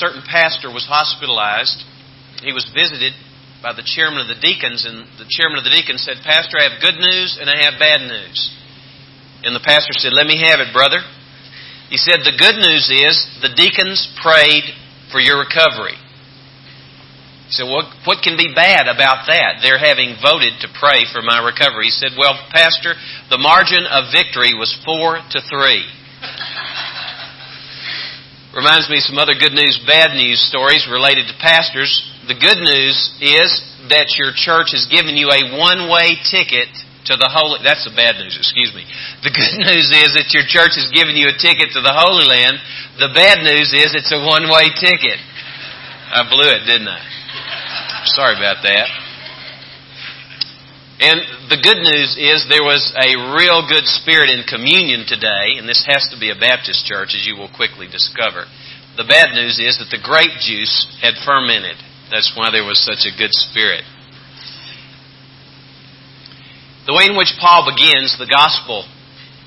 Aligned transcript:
certain 0.00 0.24
pastor 0.24 0.72
was 0.72 0.88
hospitalized. 0.88 1.84
He 2.40 2.56
was 2.56 2.64
visited 2.72 3.12
by 3.60 3.76
the 3.76 3.84
chairman 3.84 4.24
of 4.24 4.32
the 4.32 4.40
deacons, 4.40 4.88
and 4.88 5.04
the 5.20 5.28
chairman 5.28 5.60
of 5.60 5.64
the 5.68 5.76
deacons 5.76 6.00
said, 6.00 6.24
Pastor, 6.24 6.56
I 6.56 6.72
have 6.72 6.80
good 6.80 6.96
news 6.96 7.36
and 7.36 7.52
I 7.52 7.60
have 7.68 7.76
bad 7.76 8.08
news. 8.08 8.40
And 9.44 9.52
the 9.52 9.60
pastor 9.60 9.92
said, 10.00 10.16
Let 10.16 10.24
me 10.24 10.40
have 10.40 10.64
it, 10.64 10.72
brother. 10.72 11.04
He 11.92 12.00
said, 12.00 12.24
The 12.24 12.40
good 12.40 12.56
news 12.56 12.88
is 12.88 13.14
the 13.44 13.52
deacons 13.52 14.08
prayed 14.24 14.64
for 15.12 15.20
your 15.20 15.36
recovery. 15.44 16.00
He 17.50 17.58
said, 17.58 17.66
what, 17.66 17.90
what 18.06 18.22
can 18.22 18.38
be 18.38 18.54
bad 18.54 18.86
about 18.86 19.26
that? 19.26 19.58
They're 19.58 19.82
having 19.82 20.14
voted 20.22 20.62
to 20.62 20.70
pray 20.70 21.02
for 21.10 21.18
my 21.18 21.42
recovery. 21.42 21.90
He 21.90 21.98
said, 21.98 22.14
Well, 22.14 22.38
Pastor, 22.54 22.94
the 23.26 23.42
margin 23.42 23.90
of 23.90 24.14
victory 24.14 24.54
was 24.54 24.70
four 24.86 25.18
to 25.18 25.38
three. 25.50 25.82
Reminds 28.50 28.90
me 28.90 28.98
of 28.98 29.06
some 29.06 29.18
other 29.22 29.38
good 29.38 29.54
news, 29.54 29.78
bad 29.86 30.10
news 30.18 30.42
stories 30.42 30.82
related 30.90 31.30
to 31.30 31.34
pastors. 31.38 31.90
The 32.26 32.34
good 32.34 32.58
news 32.58 32.98
is 33.22 33.62
that 33.94 34.18
your 34.18 34.34
church 34.34 34.74
has 34.74 34.90
given 34.90 35.14
you 35.14 35.30
a 35.30 35.54
one 35.54 35.86
way 35.86 36.18
ticket 36.26 36.66
to 37.06 37.14
the 37.14 37.30
Holy 37.30 37.62
That's 37.62 37.86
the 37.86 37.94
bad 37.94 38.18
news, 38.18 38.34
excuse 38.34 38.74
me. 38.74 38.82
The 39.22 39.30
good 39.30 39.54
news 39.70 39.94
is 39.94 40.18
that 40.18 40.34
your 40.34 40.42
church 40.50 40.74
has 40.74 40.90
given 40.90 41.14
you 41.14 41.30
a 41.30 41.36
ticket 41.38 41.70
to 41.78 41.80
the 41.80 41.94
Holy 41.94 42.26
Land. 42.26 42.58
The 42.98 43.14
bad 43.14 43.46
news 43.46 43.70
is 43.70 43.94
it's 43.94 44.10
a 44.10 44.18
one 44.18 44.50
way 44.50 44.66
ticket. 44.74 45.18
I 46.10 46.26
blew 46.26 46.50
it, 46.50 46.66
didn't 46.66 46.90
I? 46.90 47.00
Sorry 48.10 48.34
about 48.34 48.66
that. 48.66 48.99
And 51.00 51.48
the 51.48 51.56
good 51.56 51.80
news 51.80 52.12
is 52.20 52.44
there 52.44 52.60
was 52.60 52.84
a 52.92 53.32
real 53.32 53.64
good 53.64 53.88
spirit 53.88 54.28
in 54.28 54.44
communion 54.44 55.08
today, 55.08 55.56
and 55.56 55.64
this 55.64 55.80
has 55.88 56.04
to 56.12 56.20
be 56.20 56.28
a 56.28 56.36
Baptist 56.36 56.84
church, 56.84 57.16
as 57.16 57.24
you 57.24 57.40
will 57.40 57.48
quickly 57.48 57.88
discover. 57.88 58.44
The 59.00 59.08
bad 59.08 59.32
news 59.32 59.56
is 59.56 59.80
that 59.80 59.88
the 59.88 60.02
grape 60.02 60.36
juice 60.44 60.84
had 61.00 61.16
fermented. 61.24 61.80
That's 62.12 62.36
why 62.36 62.52
there 62.52 62.68
was 62.68 62.84
such 62.84 63.08
a 63.08 63.16
good 63.16 63.32
spirit. 63.32 63.80
The 66.84 66.92
way 66.92 67.08
in 67.08 67.16
which 67.16 67.32
Paul 67.40 67.64
begins 67.64 68.20
the 68.20 68.28
gospel 68.28 68.84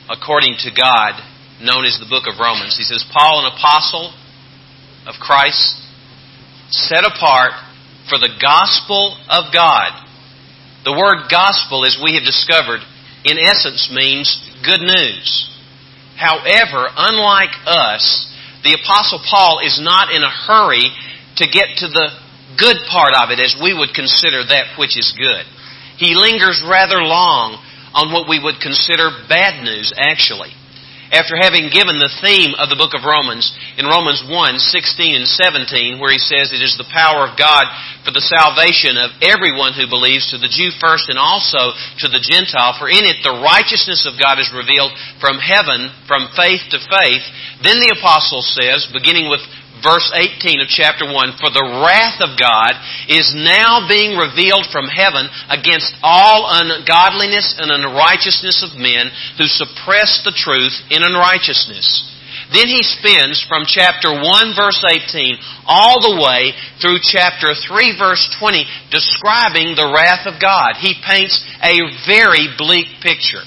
according 0.10 0.58
to 0.66 0.74
God, 0.74 1.22
known 1.62 1.86
as 1.86 2.02
the 2.02 2.10
book 2.10 2.26
of 2.26 2.42
Romans, 2.42 2.82
he 2.82 2.84
says, 2.84 3.06
Paul, 3.14 3.46
an 3.46 3.54
apostle 3.54 4.10
of 5.06 5.22
Christ, 5.22 5.86
set 6.74 7.06
apart 7.06 7.54
for 8.10 8.18
the 8.18 8.34
gospel 8.42 9.22
of 9.30 9.54
God. 9.54 10.03
The 10.84 10.96
word 10.96 11.32
gospel, 11.32 11.86
as 11.86 11.96
we 11.96 12.16
have 12.16 12.28
discovered, 12.28 12.82
in 13.24 13.40
essence 13.40 13.88
means 13.92 14.28
good 14.64 14.82
news. 14.84 15.50
However, 16.20 16.88
unlike 16.92 17.56
us, 17.66 18.04
the 18.64 18.76
Apostle 18.84 19.20
Paul 19.24 19.60
is 19.64 19.80
not 19.82 20.12
in 20.12 20.24
a 20.24 20.30
hurry 20.30 20.92
to 21.38 21.46
get 21.48 21.80
to 21.84 21.88
the 21.88 22.12
good 22.60 22.78
part 22.92 23.16
of 23.16 23.32
it 23.32 23.40
as 23.40 23.56
we 23.62 23.74
would 23.74 23.96
consider 23.96 24.44
that 24.44 24.78
which 24.78 24.98
is 24.98 25.16
good. 25.18 25.46
He 25.98 26.16
lingers 26.16 26.62
rather 26.64 27.02
long 27.02 27.58
on 27.94 28.12
what 28.12 28.28
we 28.28 28.40
would 28.40 28.60
consider 28.60 29.10
bad 29.28 29.64
news, 29.64 29.94
actually 29.98 30.54
after 31.12 31.36
having 31.36 31.74
given 31.74 32.00
the 32.00 32.14
theme 32.22 32.56
of 32.56 32.72
the 32.72 32.80
book 32.80 32.96
of 32.96 33.04
Romans 33.04 33.50
in 33.76 33.90
Romans 33.90 34.24
1, 34.24 34.32
16 34.32 35.16
and 35.18 35.28
17, 35.28 36.00
where 36.00 36.14
he 36.14 36.22
says 36.22 36.54
it 36.54 36.64
is 36.64 36.78
the 36.80 36.88
power 36.94 37.28
of 37.28 37.36
God 37.36 37.68
for 38.06 38.14
the 38.14 38.24
salvation 38.24 38.96
of 38.96 39.16
everyone 39.20 39.74
who 39.74 39.90
believes, 39.90 40.30
to 40.32 40.38
the 40.38 40.52
Jew 40.52 40.72
first 40.80 41.10
and 41.10 41.18
also 41.18 41.76
to 42.04 42.08
the 42.08 42.22
Gentile, 42.24 42.78
for 42.78 42.88
in 42.88 43.04
it 43.04 43.24
the 43.26 43.42
righteousness 43.42 44.08
of 44.08 44.20
God 44.22 44.40
is 44.40 44.54
revealed 44.54 44.94
from 45.20 45.42
heaven, 45.42 45.92
from 46.08 46.32
faith 46.38 46.64
to 46.72 46.80
faith. 46.80 47.26
Then 47.64 47.82
the 47.82 47.96
apostle 47.96 48.44
says, 48.44 48.88
beginning 48.92 49.28
with 49.28 49.42
verse 49.84 50.08
18 50.16 50.64
of 50.64 50.72
chapter 50.72 51.06
1, 51.06 51.38
For 51.38 51.52
the 51.52 51.84
wrath 51.84 52.24
of 52.24 52.40
God 52.40 52.74
is 53.12 53.36
now 53.36 53.86
being 53.86 54.16
revealed 54.16 54.72
from 54.72 54.88
heaven 54.88 55.28
against 55.52 55.94
all 56.02 56.48
ungodliness 56.48 57.60
and 57.60 57.70
unrighteousness 57.70 58.64
of 58.64 58.80
men 58.80 59.12
who 59.38 59.46
suppress 59.46 60.24
the 60.24 60.34
truth 60.34 60.74
in 60.90 61.04
unrighteousness. 61.04 62.10
Then 62.52 62.70
he 62.70 62.86
spends 62.86 63.42
from 63.50 63.66
chapter 63.66 64.14
1 64.14 64.24
verse 64.54 64.82
18 64.86 65.66
all 65.66 65.98
the 66.02 66.22
way 66.22 66.54
through 66.78 67.02
chapter 67.02 67.58
3 67.58 67.98
verse 67.98 68.24
20 68.38 68.66
describing 68.94 69.74
the 69.74 69.90
wrath 69.90 70.30
of 70.30 70.38
God. 70.38 70.78
He 70.78 70.94
paints 71.02 71.42
a 71.66 71.82
very 72.06 72.54
bleak 72.54 73.02
picture. 73.02 73.42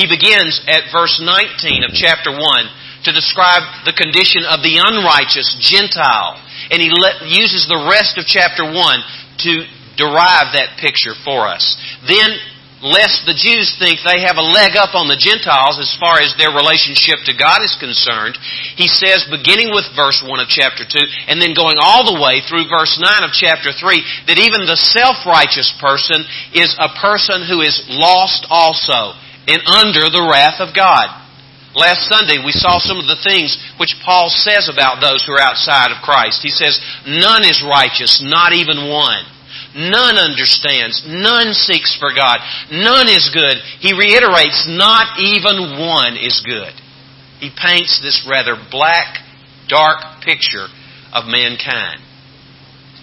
He 0.00 0.08
begins 0.08 0.62
at 0.70 0.94
verse 0.94 1.20
19 1.20 1.84
of 1.84 1.92
chapter 1.92 2.30
1 2.30 2.40
to 3.04 3.12
describe 3.12 3.62
the 3.84 3.94
condition 3.94 4.42
of 4.48 4.62
the 4.62 4.80
unrighteous 4.80 5.58
Gentile. 5.60 6.40
And 6.70 6.82
he 6.82 6.90
let, 6.90 7.22
uses 7.28 7.68
the 7.68 7.86
rest 7.86 8.18
of 8.18 8.26
chapter 8.26 8.66
1 8.66 8.74
to 8.74 9.52
derive 9.98 10.54
that 10.54 10.78
picture 10.78 11.14
for 11.26 11.46
us. 11.46 11.78
Then, 12.06 12.30
lest 12.78 13.26
the 13.26 13.34
Jews 13.34 13.74
think 13.78 13.98
they 14.06 14.22
have 14.22 14.38
a 14.38 14.50
leg 14.54 14.78
up 14.78 14.94
on 14.94 15.10
the 15.10 15.18
Gentiles 15.18 15.82
as 15.82 15.90
far 15.98 16.22
as 16.22 16.34
their 16.38 16.54
relationship 16.54 17.18
to 17.26 17.34
God 17.34 17.58
is 17.66 17.74
concerned, 17.78 18.38
he 18.78 18.86
says, 18.86 19.26
beginning 19.26 19.74
with 19.74 19.90
verse 19.98 20.22
1 20.22 20.30
of 20.38 20.46
chapter 20.46 20.86
2, 20.86 21.30
and 21.30 21.42
then 21.42 21.58
going 21.58 21.78
all 21.82 22.06
the 22.06 22.22
way 22.22 22.38
through 22.46 22.70
verse 22.70 22.94
9 22.98 23.26
of 23.26 23.34
chapter 23.34 23.74
3, 23.74 24.30
that 24.30 24.38
even 24.38 24.66
the 24.66 24.78
self-righteous 24.78 25.74
person 25.82 26.22
is 26.54 26.70
a 26.78 26.94
person 27.02 27.42
who 27.46 27.62
is 27.62 27.82
lost 27.90 28.46
also 28.46 29.18
and 29.50 29.62
under 29.66 30.06
the 30.06 30.22
wrath 30.22 30.62
of 30.62 30.70
God. 30.74 31.27
Last 31.74 32.08
Sunday, 32.08 32.40
we 32.40 32.52
saw 32.52 32.80
some 32.80 32.96
of 32.96 33.04
the 33.04 33.20
things 33.20 33.52
which 33.76 34.00
Paul 34.00 34.32
says 34.32 34.72
about 34.72 35.04
those 35.04 35.20
who 35.24 35.36
are 35.36 35.44
outside 35.44 35.92
of 35.92 36.00
Christ. 36.00 36.40
He 36.40 36.48
says, 36.48 36.80
None 37.04 37.44
is 37.44 37.60
righteous, 37.60 38.24
not 38.24 38.52
even 38.56 38.88
one. 38.88 39.28
None 39.76 40.16
understands. 40.16 41.04
None 41.04 41.52
seeks 41.52 41.92
for 42.00 42.08
God. 42.16 42.40
None 42.72 43.08
is 43.08 43.28
good. 43.28 43.60
He 43.84 43.92
reiterates, 43.92 44.64
Not 44.64 45.20
even 45.20 45.76
one 45.76 46.16
is 46.16 46.40
good. 46.40 46.72
He 47.38 47.52
paints 47.52 48.00
this 48.00 48.24
rather 48.24 48.56
black, 48.70 49.20
dark 49.68 50.24
picture 50.24 50.72
of 51.12 51.28
mankind. 51.28 52.00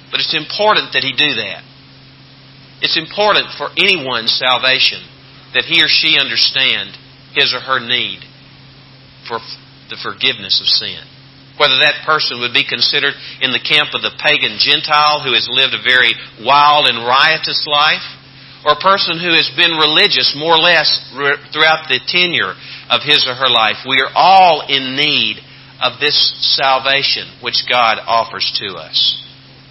But 0.10 0.20
it's 0.20 0.36
important 0.36 0.94
that 0.94 1.06
he 1.06 1.14
do 1.14 1.38
that. 1.38 1.62
It's 2.82 2.98
important 2.98 3.54
for 3.58 3.70
anyone's 3.78 4.34
salvation 4.34 5.06
that 5.54 5.66
he 5.66 5.82
or 5.82 5.88
she 5.88 6.18
understand 6.20 6.98
his 7.34 7.54
or 7.54 7.62
her 7.62 7.80
need 7.80 8.26
for 9.28 9.40
the 9.90 10.00
forgiveness 10.02 10.62
of 10.62 10.68
sin. 10.70 11.02
Whether 11.58 11.80
that 11.84 12.04
person 12.04 12.44
would 12.44 12.52
be 12.52 12.68
considered 12.68 13.16
in 13.40 13.56
the 13.56 13.64
camp 13.64 13.96
of 13.96 14.04
the 14.04 14.12
pagan 14.20 14.60
Gentile 14.60 15.24
who 15.24 15.32
has 15.32 15.48
lived 15.48 15.72
a 15.72 15.82
very 15.82 16.12
wild 16.44 16.88
and 16.92 17.00
riotous 17.00 17.64
life, 17.64 18.04
or 18.66 18.76
a 18.76 18.82
person 18.82 19.22
who 19.22 19.32
has 19.32 19.48
been 19.56 19.78
religious 19.78 20.36
more 20.36 20.58
or 20.58 20.64
less 20.64 20.90
throughout 21.54 21.88
the 21.88 22.02
tenure 22.10 22.58
of 22.90 23.06
his 23.06 23.24
or 23.30 23.38
her 23.38 23.48
life. 23.48 23.86
We 23.88 24.02
are 24.02 24.12
all 24.18 24.66
in 24.68 24.98
need 24.98 25.38
of 25.80 26.02
this 26.02 26.18
salvation 26.58 27.30
which 27.46 27.70
God 27.70 28.02
offers 28.04 28.50
to 28.60 28.76
us. 28.76 28.98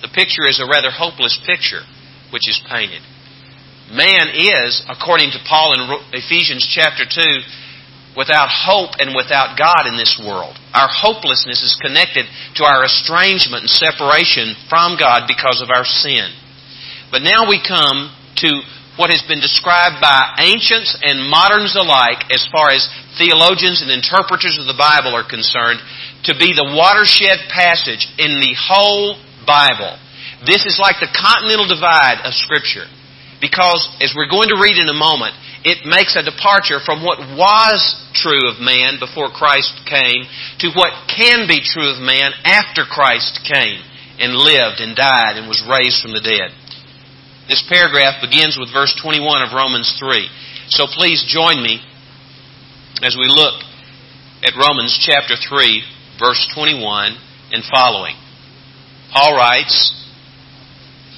The 0.01 0.15
picture 0.15 0.47
is 0.47 0.63
a 0.63 0.71
rather 0.71 0.95
hopeless 0.95 1.41
picture 1.43 1.83
which 2.31 2.49
is 2.49 2.63
painted. 2.71 3.03
Man 3.91 4.31
is, 4.33 4.81
according 4.89 5.33
to 5.33 5.45
Paul 5.49 5.75
in 5.75 5.83
Ephesians 6.13 6.65
chapter 6.65 7.05
2, 7.05 7.21
without 8.17 8.49
hope 8.51 8.95
and 8.99 9.15
without 9.15 9.59
God 9.59 9.87
in 9.91 9.99
this 9.99 10.19
world. 10.23 10.55
Our 10.73 10.89
hopelessness 10.91 11.63
is 11.63 11.79
connected 11.83 12.27
to 12.59 12.63
our 12.65 12.87
estrangement 12.87 13.67
and 13.67 13.71
separation 13.71 14.55
from 14.71 14.97
God 14.99 15.27
because 15.27 15.63
of 15.63 15.71
our 15.71 15.85
sin. 15.85 16.31
But 17.11 17.27
now 17.27 17.47
we 17.51 17.63
come 17.63 18.15
to 18.43 18.51
what 18.95 19.11
has 19.11 19.27
been 19.27 19.43
described 19.43 19.99
by 19.99 20.39
ancients 20.39 20.95
and 21.03 21.27
moderns 21.27 21.75
alike 21.75 22.31
as 22.31 22.47
far 22.51 22.71
as 22.71 22.87
theologians 23.19 23.83
and 23.83 23.91
interpreters 23.91 24.59
of 24.59 24.71
the 24.71 24.79
Bible 24.79 25.15
are 25.15 25.27
concerned 25.27 25.83
to 26.31 26.33
be 26.39 26.55
the 26.55 26.71
watershed 26.79 27.51
passage 27.51 28.07
in 28.19 28.39
the 28.39 28.55
whole 28.55 29.19
Bible. 29.43 29.99
This 30.47 30.63
is 30.65 30.79
like 30.79 31.03
the 31.03 31.11
continental 31.11 31.67
divide 31.67 32.23
of 32.23 32.35
Scripture. 32.35 32.87
Because, 33.43 33.83
as 34.01 34.15
we're 34.17 34.31
going 34.31 34.49
to 34.49 34.61
read 34.63 34.79
in 34.79 34.89
a 34.89 34.97
moment, 34.97 35.35
it 35.65 35.89
makes 35.89 36.13
a 36.13 36.23
departure 36.23 36.77
from 36.85 37.01
what 37.01 37.19
was 37.33 37.81
true 38.13 38.53
of 38.53 38.61
man 38.61 39.01
before 39.01 39.33
Christ 39.33 39.73
came 39.89 40.29
to 40.61 40.69
what 40.77 41.09
can 41.09 41.49
be 41.49 41.65
true 41.65 41.89
of 41.89 42.05
man 42.05 42.37
after 42.45 42.85
Christ 42.85 43.41
came 43.49 43.81
and 44.21 44.37
lived 44.37 44.85
and 44.85 44.95
died 44.95 45.41
and 45.41 45.49
was 45.49 45.65
raised 45.65 46.05
from 46.05 46.13
the 46.13 46.21
dead. 46.21 46.53
This 47.49 47.65
paragraph 47.65 48.21
begins 48.21 48.61
with 48.61 48.73
verse 48.77 48.93
21 49.01 49.25
of 49.43 49.57
Romans 49.57 49.89
3. 49.99 50.29
So 50.69 50.85
please 50.87 51.25
join 51.27 51.65
me 51.65 51.81
as 53.03 53.17
we 53.17 53.27
look 53.27 53.65
at 54.45 54.61
Romans 54.61 54.97
chapter 55.01 55.35
3, 55.37 56.21
verse 56.21 56.45
21 56.55 57.17
and 57.53 57.65
following. 57.73 58.17
Paul 59.13 59.37
writes, 59.37 60.04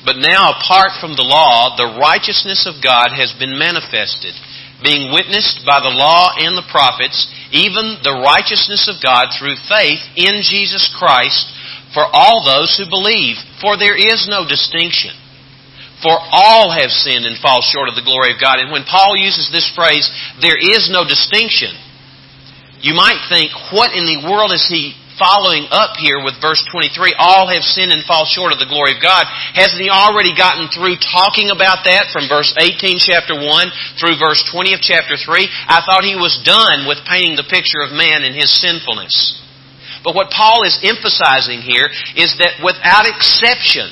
but 0.07 0.23
now, 0.23 0.55
apart 0.55 1.03
from 1.03 1.19
the 1.19 1.27
law, 1.27 1.75
the 1.75 1.99
righteousness 1.99 2.63
of 2.63 2.79
God 2.79 3.11
has 3.11 3.35
been 3.35 3.59
manifested, 3.59 4.39
being 4.79 5.11
witnessed 5.11 5.67
by 5.67 5.83
the 5.83 5.91
law 5.91 6.31
and 6.39 6.55
the 6.55 6.71
prophets, 6.71 7.27
even 7.51 7.99
the 8.07 8.15
righteousness 8.23 8.87
of 8.87 9.03
God 9.03 9.35
through 9.35 9.59
faith 9.67 9.99
in 10.15 10.47
Jesus 10.47 10.87
Christ 10.95 11.51
for 11.91 12.07
all 12.07 12.47
those 12.47 12.79
who 12.79 12.87
believe. 12.87 13.35
For 13.59 13.75
there 13.75 13.99
is 13.99 14.31
no 14.31 14.47
distinction. 14.47 15.11
For 16.07 16.15
all 16.15 16.71
have 16.71 16.95
sinned 16.95 17.27
and 17.27 17.43
fall 17.43 17.67
short 17.67 17.91
of 17.91 17.99
the 17.99 18.07
glory 18.07 18.37
of 18.37 18.39
God. 18.39 18.63
And 18.63 18.71
when 18.71 18.87
Paul 18.87 19.19
uses 19.19 19.51
this 19.51 19.67
phrase, 19.75 20.07
there 20.39 20.61
is 20.61 20.87
no 20.87 21.03
distinction, 21.03 21.75
you 22.79 22.95
might 22.95 23.27
think, 23.27 23.51
what 23.75 23.91
in 23.91 24.07
the 24.07 24.23
world 24.23 24.55
is 24.55 24.63
he 24.71 24.95
following 25.19 25.69
up 25.73 25.97
here 25.97 26.21
with 26.23 26.41
verse 26.41 26.63
23, 26.73 27.17
all 27.19 27.49
have 27.49 27.65
sinned 27.65 27.93
and 27.93 28.05
fall 28.05 28.25
short 28.29 28.53
of 28.53 28.61
the 28.61 28.69
glory 28.69 28.97
of 28.97 29.03
God. 29.03 29.25
Hasn't 29.57 29.81
he 29.81 29.89
already 29.89 30.37
gotten 30.37 30.69
through 30.73 31.01
talking 31.01 31.51
about 31.51 31.85
that 31.89 32.13
from 32.13 32.29
verse 32.29 32.53
18 32.57 33.01
chapter 33.01 33.37
1 33.37 34.01
through 34.01 34.21
verse 34.21 34.45
20 34.53 34.77
of 34.77 34.81
chapter 34.81 35.17
3? 35.17 35.49
I 35.69 35.83
thought 35.85 36.05
he 36.07 36.17
was 36.17 36.37
done 36.45 36.89
with 36.89 37.05
painting 37.09 37.37
the 37.37 37.49
picture 37.49 37.81
of 37.83 37.97
man 37.97 38.25
and 38.25 38.37
his 38.37 38.53
sinfulness. 38.53 39.43
But 40.05 40.15
what 40.15 40.31
Paul 40.31 40.63
is 40.63 40.79
emphasizing 40.87 41.67
here 41.67 41.91
is 42.15 42.37
that 42.39 42.63
without 42.63 43.11
exception, 43.11 43.91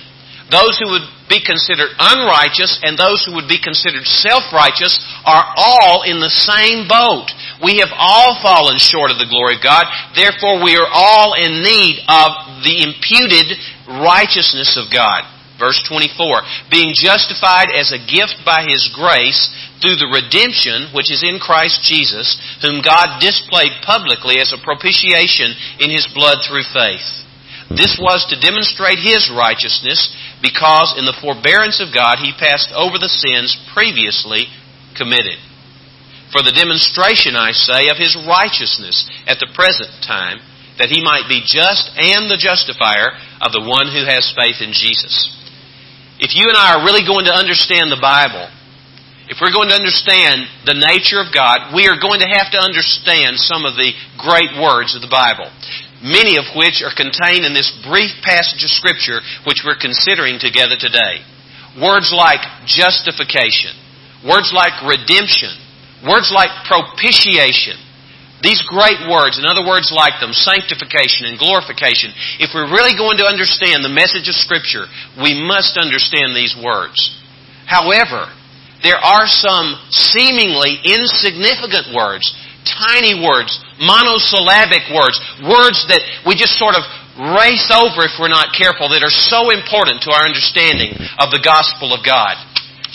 those 0.52 0.78
who 0.78 0.92
would 0.92 1.08
be 1.26 1.40
considered 1.40 1.96
unrighteous 1.96 2.84
and 2.84 2.94
those 3.00 3.24
who 3.24 3.34
would 3.34 3.48
be 3.48 3.58
considered 3.58 4.04
self-righteous 4.04 5.00
are 5.24 5.44
all 5.56 6.04
in 6.04 6.20
the 6.20 6.30
same 6.30 6.84
boat. 6.84 7.32
We 7.62 7.78
have 7.78 7.94
all 7.94 8.40
fallen 8.42 8.78
short 8.78 9.14
of 9.14 9.18
the 9.18 9.30
glory 9.30 9.56
of 9.56 9.62
God. 9.62 9.86
Therefore, 10.16 10.62
we 10.62 10.74
are 10.74 10.90
all 10.90 11.38
in 11.38 11.62
need 11.62 12.02
of 12.08 12.62
the 12.66 12.82
imputed 12.82 13.54
righteousness 13.86 14.74
of 14.74 14.90
God. 14.90 15.30
Verse 15.54 15.78
24, 15.86 16.42
being 16.66 16.98
justified 16.98 17.70
as 17.70 17.94
a 17.94 18.02
gift 18.02 18.42
by 18.42 18.66
His 18.66 18.90
grace 18.90 19.38
through 19.78 20.02
the 20.02 20.10
redemption 20.10 20.90
which 20.90 21.14
is 21.14 21.22
in 21.22 21.38
Christ 21.38 21.78
Jesus, 21.86 22.34
whom 22.58 22.82
God 22.82 23.22
displayed 23.22 23.70
publicly 23.86 24.42
as 24.42 24.50
a 24.50 24.58
propitiation 24.58 25.54
in 25.78 25.94
His 25.94 26.10
blood 26.10 26.42
through 26.42 26.66
faith. 26.74 27.06
This 27.70 27.94
was 28.02 28.26
to 28.28 28.42
demonstrate 28.42 28.98
His 28.98 29.30
righteousness 29.30 30.10
because 30.42 30.98
in 30.98 31.06
the 31.06 31.16
forbearance 31.22 31.78
of 31.78 31.94
God 31.94 32.18
He 32.18 32.34
passed 32.34 32.74
over 32.74 32.98
the 32.98 33.12
sins 33.12 33.54
previously 33.70 34.50
committed 34.98 35.38
for 36.34 36.42
the 36.42 36.50
demonstration, 36.50 37.38
I 37.38 37.54
say, 37.54 37.94
of 37.94 37.96
his 38.02 38.18
righteousness 38.18 39.06
at 39.30 39.38
the 39.38 39.54
present 39.54 39.94
time, 40.02 40.42
that 40.82 40.90
he 40.90 40.98
might 40.98 41.30
be 41.30 41.46
just 41.46 41.94
and 41.94 42.26
the 42.26 42.34
justifier 42.34 43.14
of 43.38 43.54
the 43.54 43.62
one 43.62 43.86
who 43.86 44.02
has 44.02 44.34
faith 44.34 44.58
in 44.58 44.74
Jesus. 44.74 45.30
If 46.18 46.34
you 46.34 46.50
and 46.50 46.58
I 46.58 46.74
are 46.74 46.82
really 46.82 47.06
going 47.06 47.30
to 47.30 47.38
understand 47.38 47.94
the 47.94 48.02
Bible, 48.02 48.50
if 49.30 49.38
we're 49.38 49.54
going 49.54 49.70
to 49.70 49.78
understand 49.78 50.50
the 50.66 50.74
nature 50.74 51.22
of 51.22 51.30
God, 51.30 51.70
we 51.70 51.86
are 51.86 52.02
going 52.02 52.18
to 52.18 52.34
have 52.34 52.50
to 52.50 52.60
understand 52.60 53.38
some 53.38 53.62
of 53.62 53.78
the 53.78 53.94
great 54.18 54.58
words 54.58 54.98
of 54.98 55.06
the 55.06 55.14
Bible. 55.14 55.46
Many 56.02 56.34
of 56.36 56.50
which 56.58 56.82
are 56.82 56.92
contained 56.92 57.46
in 57.46 57.54
this 57.54 57.70
brief 57.86 58.10
passage 58.26 58.60
of 58.66 58.74
Scripture 58.74 59.22
which 59.46 59.62
we're 59.62 59.78
considering 59.78 60.42
together 60.42 60.74
today. 60.76 61.22
Words 61.78 62.10
like 62.10 62.42
justification, 62.66 63.78
words 64.26 64.50
like 64.50 64.76
redemption, 64.82 65.63
Words 66.04 66.28
like 66.30 66.52
propitiation, 66.68 67.80
these 68.44 68.60
great 68.68 69.00
words, 69.08 69.40
and 69.40 69.48
other 69.48 69.64
words 69.64 69.88
like 69.88 70.20
them, 70.20 70.36
sanctification 70.36 71.24
and 71.24 71.40
glorification, 71.40 72.12
if 72.36 72.52
we're 72.52 72.68
really 72.68 72.92
going 72.92 73.16
to 73.16 73.24
understand 73.24 73.80
the 73.80 73.88
message 73.88 74.28
of 74.28 74.36
Scripture, 74.36 74.84
we 75.16 75.32
must 75.32 75.80
understand 75.80 76.36
these 76.36 76.52
words. 76.52 77.00
However, 77.64 78.28
there 78.84 79.00
are 79.00 79.24
some 79.24 79.80
seemingly 79.88 80.76
insignificant 80.84 81.96
words, 81.96 82.28
tiny 82.68 83.16
words, 83.16 83.56
monosyllabic 83.80 84.92
words, 84.92 85.16
words 85.40 85.80
that 85.88 86.04
we 86.28 86.36
just 86.36 86.60
sort 86.60 86.76
of 86.76 86.84
race 87.40 87.72
over 87.72 88.04
if 88.04 88.20
we're 88.20 88.28
not 88.28 88.52
careful, 88.52 88.92
that 88.92 89.00
are 89.00 89.08
so 89.32 89.48
important 89.48 90.04
to 90.04 90.12
our 90.12 90.28
understanding 90.28 90.92
of 91.16 91.32
the 91.32 91.40
gospel 91.40 91.96
of 91.96 92.04
God. 92.04 92.36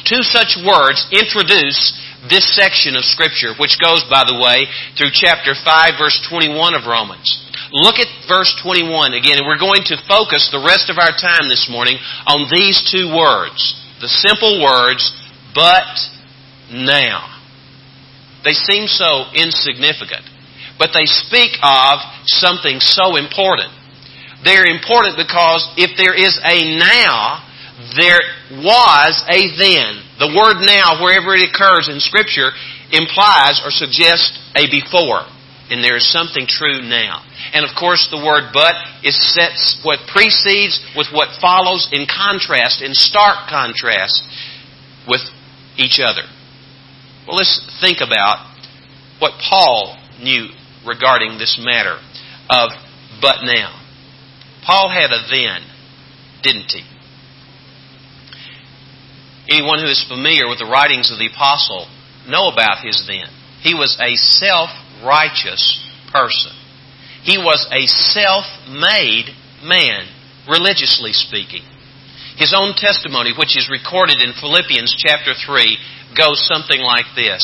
Two 0.06 0.22
such 0.22 0.62
words 0.62 1.10
introduce 1.10 1.98
this 2.27 2.44
section 2.51 3.00
of 3.00 3.07
Scripture, 3.07 3.56
which 3.56 3.80
goes, 3.80 4.04
by 4.12 4.27
the 4.27 4.36
way, 4.36 4.68
through 5.00 5.16
chapter 5.16 5.56
5, 5.56 5.95
verse 5.95 6.19
21 6.27 6.75
of 6.75 6.83
Romans. 6.83 7.27
Look 7.71 7.95
at 8.01 8.10
verse 8.27 8.51
21 8.60 9.13
again, 9.13 9.38
and 9.39 9.48
we're 9.48 9.62
going 9.62 9.86
to 9.88 10.04
focus 10.10 10.50
the 10.51 10.66
rest 10.66 10.89
of 10.89 10.98
our 10.98 11.13
time 11.16 11.48
this 11.48 11.69
morning 11.71 11.95
on 12.27 12.50
these 12.51 12.81
two 12.92 13.13
words. 13.13 13.77
The 14.01 14.10
simple 14.10 14.60
words, 14.60 15.06
but 15.54 15.88
now. 16.74 17.39
They 18.44 18.56
seem 18.56 18.88
so 18.88 19.30
insignificant, 19.36 20.24
but 20.80 20.92
they 20.95 21.06
speak 21.06 21.56
of 21.62 22.00
something 22.25 22.80
so 22.80 23.15
important. 23.15 23.69
They're 24.44 24.68
important 24.68 25.19
because 25.19 25.68
if 25.75 25.95
there 26.00 26.15
is 26.15 26.39
a 26.39 26.80
now, 26.80 27.44
there 27.96 28.20
was 28.52 29.14
a 29.31 29.40
then. 29.56 30.04
The 30.20 30.36
word 30.36 30.60
now, 30.68 31.00
wherever 31.00 31.31
it 31.36 31.48
occurs 31.48 31.88
in 31.88 32.00
Scripture, 32.00 32.52
implies 32.92 33.62
or 33.64 33.72
suggests 33.72 34.36
a 34.56 34.68
before. 34.68 35.24
And 35.70 35.84
there 35.84 35.96
is 35.96 36.12
something 36.12 36.48
true 36.48 36.81
now. 36.81 37.24
And 37.54 37.64
of 37.64 37.72
course, 37.78 38.10
the 38.10 38.18
word 38.18 38.52
but 38.52 38.74
is 39.04 39.16
sets 39.16 39.80
what 39.84 40.00
precedes 40.12 40.81
with 40.98 41.08
what 41.14 41.40
follows 41.40 41.88
in 41.94 42.08
contrast, 42.10 42.81
in 42.81 42.94
stark 42.94 43.48
contrast 43.48 44.24
with 45.08 45.22
each 45.78 46.02
other. 46.02 46.25
Well, 47.28 47.38
let's 47.38 47.62
think 47.80 48.02
about 48.02 48.50
what 49.20 49.40
Paul 49.48 49.96
knew 50.20 50.50
regarding 50.86 51.38
this 51.38 51.62
matter 51.62 52.02
of 52.50 52.72
but 53.22 53.44
now. 53.44 53.80
Paul 54.66 54.90
had 54.90 55.12
a 55.12 55.22
then, 55.30 55.62
didn't 56.42 56.72
he? 56.72 56.84
Anyone 59.50 59.80
who 59.80 59.90
is 59.90 60.06
familiar 60.07 60.48
with 60.48 60.60
the 60.60 60.69
writings 60.69 61.12
of 61.12 61.18
the 61.18 61.28
apostle 61.34 61.90
know 62.30 62.54
about 62.54 62.86
his 62.86 63.01
then. 63.10 63.25
He 63.62 63.74
was 63.74 63.98
a 64.00 64.13
self-righteous 64.16 65.66
person. 66.13 66.54
He 67.24 67.38
was 67.38 67.66
a 67.74 67.90
self-made 67.90 69.34
man, 69.66 70.07
religiously 70.48 71.12
speaking. 71.13 71.66
His 72.38 72.56
own 72.56 72.78
testimony, 72.78 73.34
which 73.36 73.57
is 73.57 73.68
recorded 73.68 74.22
in 74.22 74.38
Philippians 74.38 74.96
chapter 74.96 75.34
3, 75.34 76.16
goes 76.16 76.40
something 76.48 76.80
like 76.80 77.10
this. 77.18 77.44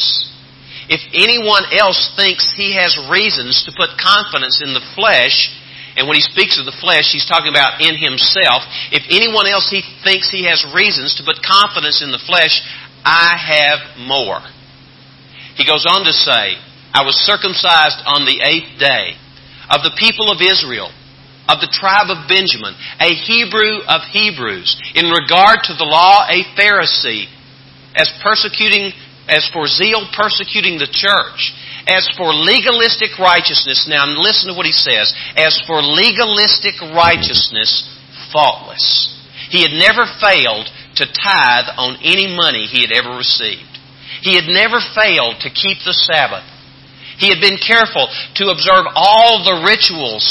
If 0.88 1.02
anyone 1.12 1.66
else 1.74 2.14
thinks 2.16 2.54
he 2.56 2.78
has 2.78 2.96
reasons 3.10 3.66
to 3.66 3.76
put 3.76 3.98
confidence 3.98 4.62
in 4.62 4.78
the 4.78 4.86
flesh, 4.94 5.52
and 5.96 6.08
when 6.08 6.20
he 6.20 6.28
speaks 6.28 6.60
of 6.60 6.68
the 6.68 6.76
flesh, 6.76 7.16
he's 7.16 7.28
talking 7.28 7.52
about 7.52 7.80
in 7.80 7.96
himself. 7.96 8.68
If 8.92 9.08
anyone 9.08 9.48
else 9.48 9.72
he 9.72 9.80
thinks 10.04 10.28
he 10.28 10.44
has 10.44 10.60
reasons 10.76 11.16
to 11.16 11.24
put 11.24 11.40
confidence 11.40 12.04
in 12.04 12.12
the 12.12 12.20
flesh, 12.20 12.60
I 13.08 13.40
have 13.40 13.80
more. 14.04 14.44
He 15.56 15.64
goes 15.64 15.88
on 15.88 16.04
to 16.04 16.12
say, 16.12 16.60
I 16.92 17.08
was 17.08 17.16
circumcised 17.24 18.04
on 18.04 18.28
the 18.28 18.44
eighth 18.44 18.76
day 18.76 19.16
of 19.72 19.88
the 19.88 19.96
people 19.96 20.28
of 20.28 20.44
Israel, 20.44 20.92
of 21.48 21.64
the 21.64 21.72
tribe 21.72 22.12
of 22.12 22.28
Benjamin, 22.28 22.76
a 23.00 23.16
Hebrew 23.16 23.80
of 23.88 24.04
Hebrews, 24.12 24.76
in 25.00 25.08
regard 25.08 25.64
to 25.72 25.74
the 25.80 25.88
law, 25.88 26.28
a 26.28 26.44
Pharisee, 26.60 27.32
as 27.96 28.12
persecuting, 28.20 28.92
as 29.32 29.48
for 29.56 29.64
zeal 29.68 30.12
persecuting 30.12 30.76
the 30.76 30.92
church 30.92 31.56
as 31.88 32.10
for 32.18 32.34
legalistic 32.34 33.18
righteousness, 33.20 33.86
now 33.88 34.06
listen 34.08 34.50
to 34.50 34.58
what 34.58 34.66
he 34.66 34.74
says. 34.74 35.14
As 35.38 35.62
for 35.68 35.82
legalistic 35.82 36.82
righteousness, 36.82 37.86
faultless. 38.34 39.14
He 39.50 39.62
had 39.62 39.72
never 39.78 40.10
failed 40.18 40.66
to 40.98 41.06
tithe 41.06 41.70
on 41.78 42.02
any 42.02 42.34
money 42.34 42.66
he 42.66 42.82
had 42.82 42.92
ever 42.92 43.16
received. 43.16 43.70
He 44.22 44.34
had 44.34 44.50
never 44.50 44.82
failed 44.82 45.38
to 45.46 45.54
keep 45.54 45.86
the 45.86 45.94
Sabbath. 45.94 46.48
He 47.22 47.30
had 47.30 47.40
been 47.40 47.62
careful 47.62 48.10
to 48.42 48.50
observe 48.50 48.90
all 48.96 49.46
the 49.46 49.64
rituals 49.64 50.26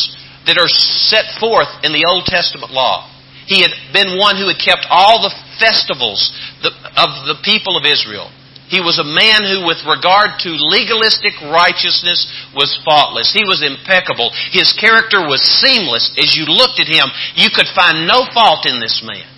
that 0.46 0.58
are 0.58 0.68
set 0.68 1.38
forth 1.40 1.70
in 1.86 1.92
the 1.92 2.04
Old 2.04 2.26
Testament 2.26 2.72
law. 2.72 3.08
He 3.46 3.62
had 3.62 3.72
been 3.92 4.18
one 4.18 4.36
who 4.36 4.48
had 4.48 4.60
kept 4.60 4.88
all 4.90 5.22
the 5.22 5.32
festivals 5.60 6.32
of 6.64 7.10
the 7.28 7.40
people 7.44 7.76
of 7.76 7.84
Israel. 7.84 8.32
He 8.72 8.80
was 8.80 8.96
a 8.96 9.04
man 9.04 9.44
who, 9.44 9.68
with 9.68 9.84
regard 9.84 10.40
to 10.40 10.56
legalistic 10.72 11.36
righteousness, 11.44 12.24
was 12.56 12.80
faultless. 12.80 13.28
He 13.28 13.44
was 13.44 13.60
impeccable. 13.60 14.32
His 14.56 14.72
character 14.72 15.20
was 15.20 15.44
seamless. 15.60 16.08
As 16.16 16.32
you 16.32 16.48
looked 16.48 16.80
at 16.80 16.88
him, 16.88 17.04
you 17.36 17.52
could 17.52 17.68
find 17.76 18.08
no 18.08 18.24
fault 18.32 18.64
in 18.64 18.80
this 18.80 19.04
man. 19.04 19.28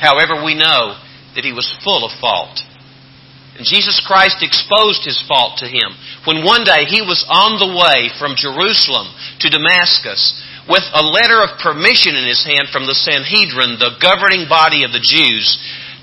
However, 0.00 0.40
we 0.40 0.56
know 0.56 0.96
that 1.36 1.44
he 1.44 1.52
was 1.52 1.68
full 1.84 2.04
of 2.04 2.16
fault. 2.20 2.64
And 3.54 3.62
Jesus 3.62 4.02
Christ 4.02 4.42
exposed 4.42 5.06
his 5.06 5.20
fault 5.28 5.62
to 5.62 5.70
him 5.70 5.94
when 6.26 6.42
one 6.42 6.64
day 6.66 6.90
he 6.90 7.04
was 7.06 7.22
on 7.30 7.62
the 7.62 7.70
way 7.70 8.10
from 8.18 8.34
Jerusalem 8.34 9.14
to 9.46 9.52
Damascus 9.52 10.42
with 10.66 10.82
a 10.90 11.06
letter 11.06 11.38
of 11.44 11.60
permission 11.62 12.16
in 12.18 12.26
his 12.26 12.42
hand 12.42 12.72
from 12.72 12.88
the 12.88 12.98
Sanhedrin, 12.98 13.78
the 13.78 13.94
governing 14.02 14.48
body 14.50 14.82
of 14.82 14.90
the 14.90 15.04
Jews, 15.04 15.54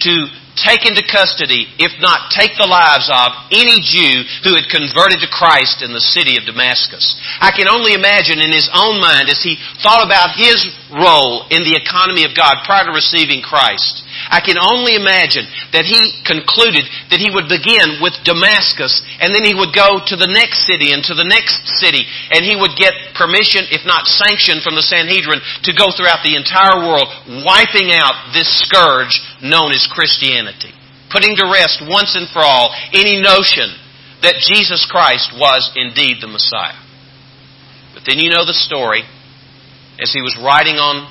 to 0.07 0.31
take 0.59 0.83
into 0.83 1.03
custody, 1.07 1.67
if 1.79 1.95
not 2.03 2.31
take 2.31 2.55
the 2.59 2.67
lives 2.67 3.07
of, 3.07 3.29
any 3.51 3.79
Jew 3.79 4.23
who 4.43 4.55
had 4.55 4.67
converted 4.67 5.23
to 5.23 5.31
Christ 5.31 5.79
in 5.79 5.95
the 5.95 6.03
city 6.03 6.35
of 6.35 6.47
Damascus. 6.47 7.15
I 7.39 7.55
can 7.55 7.71
only 7.71 7.95
imagine 7.95 8.43
in 8.43 8.51
his 8.51 8.67
own 8.73 8.99
mind 8.99 9.31
as 9.31 9.39
he 9.39 9.55
thought 9.79 10.03
about 10.03 10.35
his 10.35 10.59
role 10.91 11.47
in 11.47 11.63
the 11.63 11.79
economy 11.79 12.27
of 12.27 12.35
God 12.35 12.67
prior 12.67 12.85
to 12.85 12.93
receiving 12.93 13.39
Christ. 13.39 14.03
I 14.27 14.43
can 14.43 14.59
only 14.59 14.99
imagine 14.99 15.47
that 15.71 15.87
he 15.87 16.19
concluded 16.27 16.83
that 17.09 17.23
he 17.23 17.31
would 17.31 17.47
begin 17.47 18.03
with 18.03 18.19
Damascus 18.27 18.99
and 19.23 19.31
then 19.31 19.47
he 19.47 19.55
would 19.55 19.71
go 19.71 20.03
to 20.03 20.15
the 20.19 20.29
next 20.29 20.67
city 20.67 20.91
and 20.91 20.99
to 21.07 21.15
the 21.15 21.25
next 21.25 21.63
city 21.79 22.03
and 22.35 22.43
he 22.43 22.59
would 22.59 22.75
get 22.75 23.15
permission, 23.15 23.71
if 23.71 23.87
not 23.87 24.05
sanction 24.05 24.59
from 24.59 24.75
the 24.75 24.83
Sanhedrin 24.83 25.39
to 25.63 25.71
go 25.71 25.89
throughout 25.95 26.21
the 26.27 26.35
entire 26.35 26.83
world 26.83 27.07
wiping 27.47 27.95
out 27.95 28.35
this 28.35 28.51
scourge 28.67 29.15
known 29.41 29.71
as 29.71 29.89
Christianity. 29.91 30.73
Putting 31.11 31.35
to 31.35 31.51
rest 31.51 31.83
once 31.83 32.15
and 32.15 32.29
for 32.29 32.39
all 32.39 32.73
any 32.93 33.21
notion 33.21 33.75
that 34.21 34.39
Jesus 34.39 34.87
Christ 34.89 35.33
was 35.35 35.71
indeed 35.75 36.21
the 36.21 36.27
Messiah. 36.27 36.77
But 37.93 38.03
then 38.05 38.19
you 38.19 38.29
know 38.29 38.45
the 38.45 38.53
story. 38.53 39.03
As 39.99 40.13
he 40.13 40.21
was 40.21 40.37
riding 40.41 40.75
on 40.77 41.09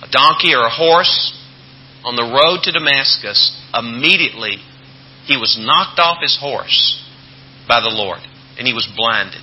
a 0.00 0.08
donkey 0.10 0.54
or 0.54 0.64
a 0.64 0.70
horse 0.70 1.36
on 2.04 2.16
the 2.16 2.22
road 2.22 2.62
to 2.64 2.72
Damascus, 2.72 3.52
immediately 3.74 4.56
he 5.24 5.36
was 5.36 5.58
knocked 5.58 5.98
off 5.98 6.22
his 6.22 6.38
horse 6.40 7.02
by 7.66 7.80
the 7.80 7.92
Lord 7.92 8.20
and 8.58 8.66
he 8.66 8.72
was 8.72 8.88
blinded. 8.96 9.42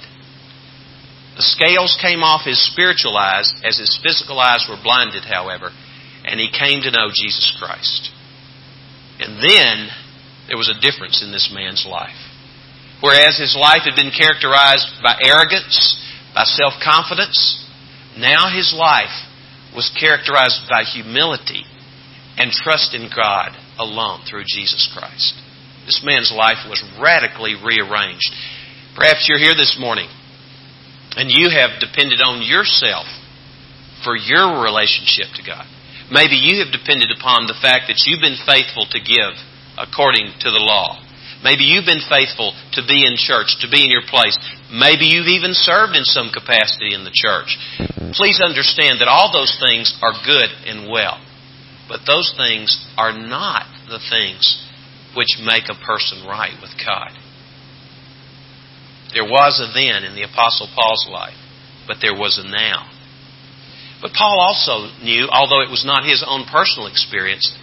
The 1.35 1.43
scales 1.43 1.97
came 2.01 2.21
off 2.21 2.45
his 2.45 2.61
spiritual 2.71 3.17
eyes 3.17 3.51
as 3.63 3.77
his 3.77 3.99
physical 4.03 4.39
eyes 4.39 4.67
were 4.69 4.81
blinded, 4.81 5.23
however, 5.25 5.71
and 6.25 6.39
he 6.39 6.49
came 6.51 6.81
to 6.81 6.91
know 6.91 7.09
Jesus 7.13 7.53
Christ. 7.59 8.11
And 9.19 9.37
then 9.37 9.89
there 10.47 10.57
was 10.57 10.69
a 10.69 10.79
difference 10.81 11.23
in 11.23 11.31
this 11.31 11.51
man's 11.53 11.85
life. 11.87 12.17
Whereas 13.01 13.37
his 13.37 13.57
life 13.57 13.81
had 13.85 13.95
been 13.95 14.13
characterized 14.13 15.01
by 15.01 15.17
arrogance, 15.23 15.97
by 16.33 16.43
self 16.45 16.73
confidence, 16.83 17.65
now 18.17 18.53
his 18.53 18.73
life 18.77 19.25
was 19.75 19.89
characterized 19.97 20.67
by 20.69 20.83
humility 20.83 21.63
and 22.37 22.51
trust 22.51 22.93
in 22.93 23.09
God 23.13 23.57
alone 23.77 24.21
through 24.29 24.43
Jesus 24.45 24.91
Christ. 24.93 25.33
This 25.85 26.01
man's 26.05 26.31
life 26.35 26.61
was 26.69 26.83
radically 27.01 27.55
rearranged. 27.55 28.29
Perhaps 28.95 29.25
you're 29.27 29.39
here 29.39 29.55
this 29.55 29.77
morning 29.79 30.09
and 31.15 31.31
you 31.31 31.49
have 31.49 31.79
depended 31.79 32.21
on 32.21 32.43
yourself 32.43 33.05
for 34.03 34.15
your 34.15 34.61
relationship 34.63 35.33
to 35.35 35.43
God. 35.43 35.65
Maybe 36.11 36.35
you 36.35 36.59
have 36.59 36.75
depended 36.75 37.07
upon 37.15 37.47
the 37.47 37.55
fact 37.55 37.87
that 37.87 38.03
you've 38.03 38.19
been 38.19 38.39
faithful 38.43 38.83
to 38.91 38.99
give 38.99 39.31
according 39.79 40.35
to 40.43 40.51
the 40.51 40.59
law. 40.59 40.99
Maybe 41.39 41.63
you've 41.63 41.87
been 41.87 42.03
faithful 42.03 42.51
to 42.75 42.83
be 42.85 43.07
in 43.07 43.15
church, 43.15 43.57
to 43.63 43.71
be 43.71 43.81
in 43.81 43.89
your 43.89 44.05
place. 44.05 44.35
Maybe 44.69 45.09
you've 45.09 45.31
even 45.31 45.55
served 45.55 45.95
in 45.95 46.03
some 46.03 46.29
capacity 46.29 46.93
in 46.93 47.07
the 47.07 47.15
church. 47.15 47.57
Please 48.13 48.43
understand 48.43 48.99
that 48.99 49.09
all 49.09 49.31
those 49.31 49.55
things 49.57 49.95
are 50.03 50.13
good 50.21 50.51
and 50.67 50.91
well. 50.91 51.17
But 51.87 52.03
those 52.05 52.35
things 52.35 52.75
are 52.99 53.15
not 53.15 53.65
the 53.87 54.03
things 54.11 54.43
which 55.15 55.39
make 55.39 55.71
a 55.71 55.79
person 55.79 56.27
right 56.27 56.59
with 56.61 56.75
God. 56.75 57.15
There 59.15 59.25
was 59.25 59.63
a 59.63 59.71
then 59.71 60.03
in 60.03 60.15
the 60.15 60.27
Apostle 60.27 60.67
Paul's 60.75 61.07
life, 61.09 61.39
but 61.87 61.97
there 62.03 62.15
was 62.15 62.35
a 62.37 62.47
now. 62.47 62.90
But 64.01 64.13
Paul 64.13 64.39
also 64.39 64.89
knew, 65.03 65.29
although 65.29 65.61
it 65.61 65.69
was 65.69 65.85
not 65.85 66.03
his 66.03 66.25
own 66.25 66.45
personal 66.49 66.87
experience, 66.87 67.53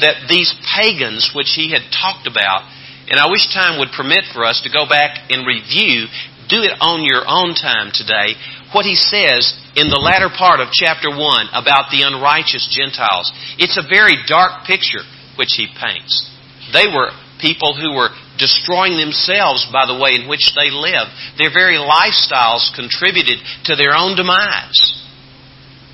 that 0.00 0.26
these 0.28 0.52
pagans 0.74 1.32
which 1.34 1.54
he 1.54 1.70
had 1.72 1.88
talked 1.94 2.26
about 2.26 2.66
and 3.06 3.22
I 3.22 3.30
wish 3.30 3.46
time 3.54 3.78
would 3.78 3.94
permit 3.94 4.26
for 4.34 4.42
us 4.42 4.62
to 4.66 4.70
go 4.72 4.82
back 4.86 5.30
and 5.30 5.46
review, 5.46 6.10
do 6.50 6.66
it 6.66 6.74
on 6.82 7.06
your 7.06 7.22
own 7.22 7.54
time 7.54 7.94
today, 7.94 8.34
what 8.74 8.82
he 8.82 8.98
says 8.98 9.54
in 9.78 9.86
the 9.90 10.02
latter 10.02 10.30
part 10.30 10.58
of 10.58 10.74
chapter 10.74 11.10
1 11.10 11.54
about 11.54 11.94
the 11.94 12.02
unrighteous 12.02 12.66
Gentiles. 12.66 13.30
It's 13.62 13.78
a 13.78 13.86
very 13.86 14.18
dark 14.26 14.66
picture 14.66 15.06
which 15.38 15.54
he 15.54 15.70
paints. 15.70 16.26
They 16.74 16.90
were 16.90 17.14
people 17.38 17.78
who 17.78 17.94
were 17.94 18.10
destroying 18.42 18.98
themselves 18.98 19.62
by 19.70 19.86
the 19.86 19.98
way 19.98 20.18
in 20.18 20.26
which 20.26 20.50
they 20.58 20.74
lived. 20.74 21.14
Their 21.38 21.54
very 21.54 21.78
lifestyles 21.78 22.74
contributed 22.74 23.38
to 23.70 23.78
their 23.78 23.94
own 23.94 24.18
demise. 24.18 25.05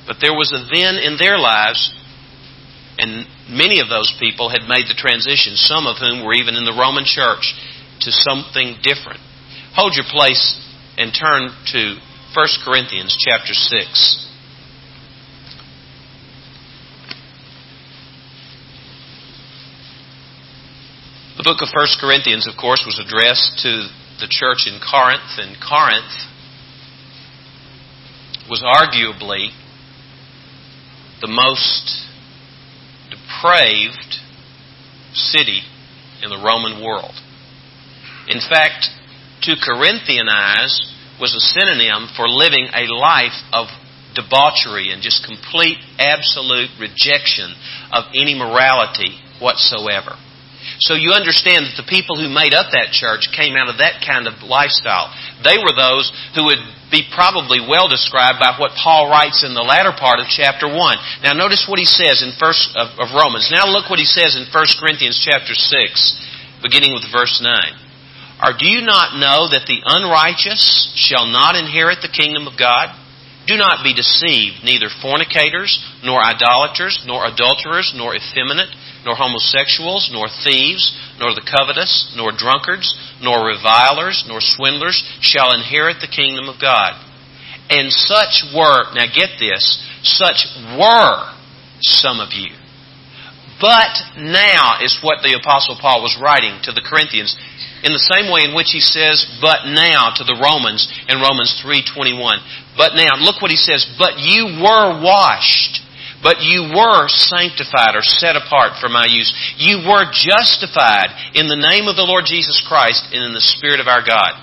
But 0.06 0.16
there 0.20 0.34
was 0.34 0.52
a 0.52 0.66
then 0.72 0.96
in 0.96 1.16
their 1.18 1.38
lives 1.38 1.92
and 2.98 3.26
many 3.48 3.80
of 3.80 3.88
those 3.88 4.12
people 4.20 4.50
had 4.50 4.68
made 4.68 4.86
the 4.86 4.96
transition, 4.96 5.56
some 5.56 5.86
of 5.86 5.98
whom 5.98 6.24
were 6.24 6.34
even 6.34 6.54
in 6.54 6.64
the 6.64 6.76
Roman 6.76 7.04
church, 7.04 7.54
to 8.00 8.12
something 8.12 8.76
different. 8.82 9.20
Hold 9.74 9.94
your 9.94 10.04
place 10.08 10.60
and 10.98 11.12
turn 11.14 11.50
to 11.72 11.96
1 12.34 12.46
Corinthians 12.64 13.16
chapter 13.18 13.54
6. 13.54 14.28
The 21.38 21.42
book 21.42 21.62
of 21.62 21.68
1 21.74 21.86
Corinthians, 21.98 22.46
of 22.46 22.56
course, 22.60 22.84
was 22.84 23.00
addressed 23.00 23.58
to 23.62 23.88
the 24.20 24.28
church 24.28 24.68
in 24.68 24.78
Corinth, 24.78 25.38
and 25.38 25.56
Corinth 25.58 26.12
was 28.48 28.62
arguably 28.62 29.50
the 31.22 31.30
most 31.30 32.10
depraved 33.08 34.18
city 35.14 35.62
in 36.22 36.28
the 36.30 36.42
Roman 36.42 36.84
world. 36.84 37.14
In 38.26 38.42
fact, 38.42 38.90
to 39.42 39.54
Corinthianize 39.54 40.74
was 41.20 41.34
a 41.34 41.42
synonym 41.54 42.10
for 42.16 42.28
living 42.28 42.66
a 42.74 42.90
life 42.90 43.38
of 43.52 43.70
debauchery 44.14 44.90
and 44.90 45.02
just 45.02 45.24
complete, 45.24 45.78
absolute 45.98 46.70
rejection 46.78 47.54
of 47.94 48.10
any 48.14 48.34
morality 48.34 49.18
whatsoever. 49.40 50.18
So 50.82 50.94
you 50.94 51.14
understand 51.14 51.66
that 51.66 51.78
the 51.78 51.88
people 51.88 52.18
who 52.18 52.30
made 52.30 52.54
up 52.54 52.70
that 52.74 52.94
church 52.94 53.30
came 53.34 53.54
out 53.54 53.70
of 53.70 53.78
that 53.78 54.02
kind 54.02 54.26
of 54.26 54.42
lifestyle. 54.42 55.10
They 55.42 55.58
were 55.58 55.74
those 55.74 56.10
who 56.34 56.50
would 56.50 56.62
be 56.92 57.08
probably 57.08 57.64
well 57.64 57.88
described 57.88 58.36
by 58.36 58.52
what 58.60 58.76
Paul 58.76 59.08
writes 59.08 59.40
in 59.40 59.56
the 59.56 59.64
latter 59.64 59.96
part 59.96 60.20
of 60.20 60.28
chapter 60.28 60.68
1. 60.68 60.76
Now 61.24 61.32
notice 61.32 61.64
what 61.64 61.80
he 61.80 61.88
says 61.88 62.20
in 62.20 62.36
first 62.36 62.76
of, 62.76 62.92
of 63.00 63.16
Romans. 63.16 63.48
Now 63.48 63.64
look 63.64 63.88
what 63.88 63.98
he 63.98 64.04
says 64.04 64.36
in 64.36 64.44
1 64.44 64.52
Corinthians 64.76 65.16
chapter 65.16 65.56
6, 65.56 65.72
beginning 66.60 66.92
with 66.92 67.08
verse 67.08 67.40
9. 67.40 67.48
Or 68.44 68.52
do 68.52 68.68
you 68.68 68.84
not 68.84 69.16
know 69.16 69.48
that 69.48 69.64
the 69.64 69.80
unrighteous 69.80 70.92
shall 70.94 71.24
not 71.24 71.56
inherit 71.56 72.04
the 72.04 72.12
kingdom 72.12 72.44
of 72.44 72.60
God? 72.60 72.92
Do 73.46 73.56
not 73.56 73.82
be 73.82 73.94
deceived, 73.94 74.62
neither 74.62 74.92
fornicators, 75.02 75.80
nor 76.04 76.22
idolaters, 76.22 77.02
nor 77.06 77.26
adulterers, 77.26 77.90
nor 77.96 78.14
effeminate, 78.14 78.70
nor 79.04 79.14
homosexuals, 79.14 80.10
nor 80.12 80.28
thieves, 80.28 80.94
nor 81.18 81.34
the 81.34 81.44
covetous, 81.44 82.12
nor 82.16 82.32
drunkards, 82.32 82.94
nor 83.20 83.46
revilers, 83.46 84.24
nor 84.26 84.40
swindlers 84.40 85.02
shall 85.20 85.52
inherit 85.52 85.98
the 86.00 86.10
kingdom 86.10 86.48
of 86.48 86.60
God. 86.60 86.94
And 87.70 87.90
such 87.90 88.44
were, 88.54 88.92
now 88.94 89.06
get 89.14 89.38
this, 89.38 89.80
such 90.02 90.46
were 90.78 91.32
some 91.80 92.20
of 92.20 92.32
you. 92.32 92.54
But 93.62 94.18
now 94.18 94.82
is 94.82 94.98
what 95.06 95.22
the 95.22 95.38
Apostle 95.38 95.78
Paul 95.78 96.02
was 96.02 96.18
writing 96.18 96.58
to 96.66 96.72
the 96.74 96.82
Corinthians 96.82 97.38
in 97.86 97.94
the 97.94 98.08
same 98.10 98.26
way 98.26 98.42
in 98.42 98.54
which 98.58 98.74
he 98.74 98.82
says, 98.82 99.22
but 99.38 99.70
now 99.70 100.10
to 100.18 100.26
the 100.26 100.34
Romans 100.34 100.90
in 101.06 101.22
Romans 101.22 101.54
3.21. 101.62 102.42
But 102.74 102.98
now, 102.98 103.22
look 103.22 103.38
what 103.38 103.54
he 103.54 103.56
says, 103.58 103.86
but 103.98 104.18
you 104.18 104.58
were 104.58 104.98
washed 104.98 105.82
but 106.22 106.38
you 106.40 106.70
were 106.70 107.10
sanctified 107.10 107.98
or 107.98 108.06
set 108.06 108.38
apart 108.38 108.78
for 108.80 108.88
my 108.88 109.06
use. 109.10 109.28
You 109.58 109.82
were 109.82 110.06
justified 110.14 111.10
in 111.34 111.48
the 111.50 111.58
name 111.58 111.90
of 111.90 111.96
the 111.98 112.06
Lord 112.06 112.24
Jesus 112.26 112.62
Christ 112.66 113.10
and 113.12 113.22
in 113.26 113.34
the 113.34 113.42
Spirit 113.42 113.80
of 113.80 113.90
our 113.90 114.06
God. 114.06 114.38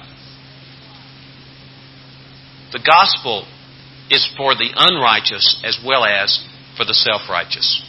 The 2.75 2.83
gospel 2.86 3.48
is 4.12 4.27
for 4.38 4.53
the 4.53 4.69
unrighteous 4.75 5.62
as 5.63 5.79
well 5.86 6.03
as 6.05 6.43
for 6.75 6.86
the 6.86 6.93
self 6.93 7.29
righteous. 7.29 7.81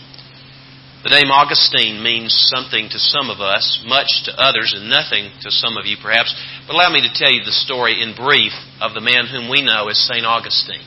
The 1.02 1.16
name 1.16 1.32
Augustine 1.32 2.04
means 2.04 2.36
something 2.52 2.88
to 2.92 3.00
some 3.00 3.30
of 3.32 3.40
us, 3.40 3.82
much 3.88 4.28
to 4.28 4.36
others, 4.36 4.76
and 4.76 4.92
nothing 4.92 5.32
to 5.40 5.50
some 5.50 5.80
of 5.80 5.86
you 5.86 5.96
perhaps. 5.96 6.28
But 6.66 6.76
allow 6.76 6.92
me 6.92 7.00
to 7.00 7.16
tell 7.16 7.32
you 7.32 7.40
the 7.40 7.56
story 7.56 8.02
in 8.02 8.12
brief 8.12 8.52
of 8.84 8.92
the 8.92 9.00
man 9.00 9.24
whom 9.24 9.48
we 9.48 9.64
know 9.64 9.88
as 9.88 9.96
St. 9.96 10.26
Augustine. 10.28 10.84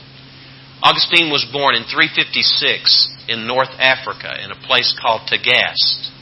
Augustine 0.84 1.32
was 1.32 1.48
born 1.48 1.72
in 1.72 1.88
356 1.88 3.08
in 3.32 3.48
North 3.48 3.72
Africa 3.80 4.36
in 4.44 4.52
a 4.52 4.62
place 4.68 4.92
called 5.00 5.24
Tagaste. 5.24 6.12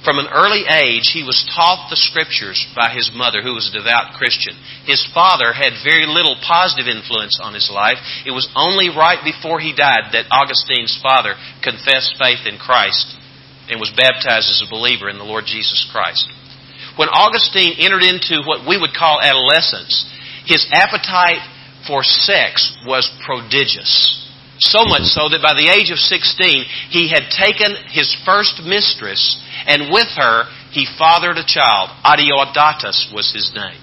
From 0.00 0.16
an 0.16 0.32
early 0.32 0.64
age, 0.64 1.12
he 1.12 1.20
was 1.20 1.44
taught 1.52 1.92
the 1.92 2.00
scriptures 2.00 2.56
by 2.72 2.88
his 2.88 3.12
mother, 3.12 3.44
who 3.44 3.52
was 3.52 3.68
a 3.68 3.76
devout 3.76 4.16
Christian. 4.16 4.56
His 4.88 5.04
father 5.12 5.52
had 5.52 5.84
very 5.84 6.08
little 6.08 6.40
positive 6.40 6.88
influence 6.88 7.36
on 7.36 7.52
his 7.52 7.68
life. 7.68 8.00
It 8.24 8.32
was 8.32 8.48
only 8.56 8.88
right 8.88 9.20
before 9.20 9.60
he 9.60 9.76
died 9.76 10.16
that 10.16 10.32
Augustine's 10.32 10.96
father 11.04 11.36
confessed 11.60 12.16
faith 12.16 12.48
in 12.48 12.56
Christ 12.56 13.12
and 13.68 13.76
was 13.76 13.92
baptized 13.92 14.48
as 14.48 14.64
a 14.64 14.72
believer 14.72 15.12
in 15.12 15.20
the 15.20 15.28
Lord 15.28 15.44
Jesus 15.44 15.84
Christ. 15.92 16.24
When 16.96 17.12
Augustine 17.12 17.76
entered 17.76 18.02
into 18.02 18.40
what 18.48 18.64
we 18.64 18.80
would 18.80 18.96
call 18.96 19.20
adolescence, 19.20 20.08
his 20.48 20.64
appetite 20.72 21.44
for 21.86 22.02
sex 22.02 22.76
was 22.86 23.10
prodigious. 23.24 24.16
So 24.60 24.84
much 24.84 25.08
so 25.08 25.32
that 25.32 25.40
by 25.40 25.56
the 25.56 25.72
age 25.72 25.88
of 25.88 25.96
16, 25.96 26.92
he 26.92 27.08
had 27.08 27.32
taken 27.32 27.72
his 27.88 28.12
first 28.28 28.60
mistress, 28.60 29.40
and 29.64 29.88
with 29.88 30.08
her, 30.20 30.44
he 30.70 30.84
fathered 30.98 31.38
a 31.40 31.46
child. 31.48 31.88
Adeodatus 32.04 33.08
was 33.12 33.32
his 33.32 33.50
name. 33.56 33.80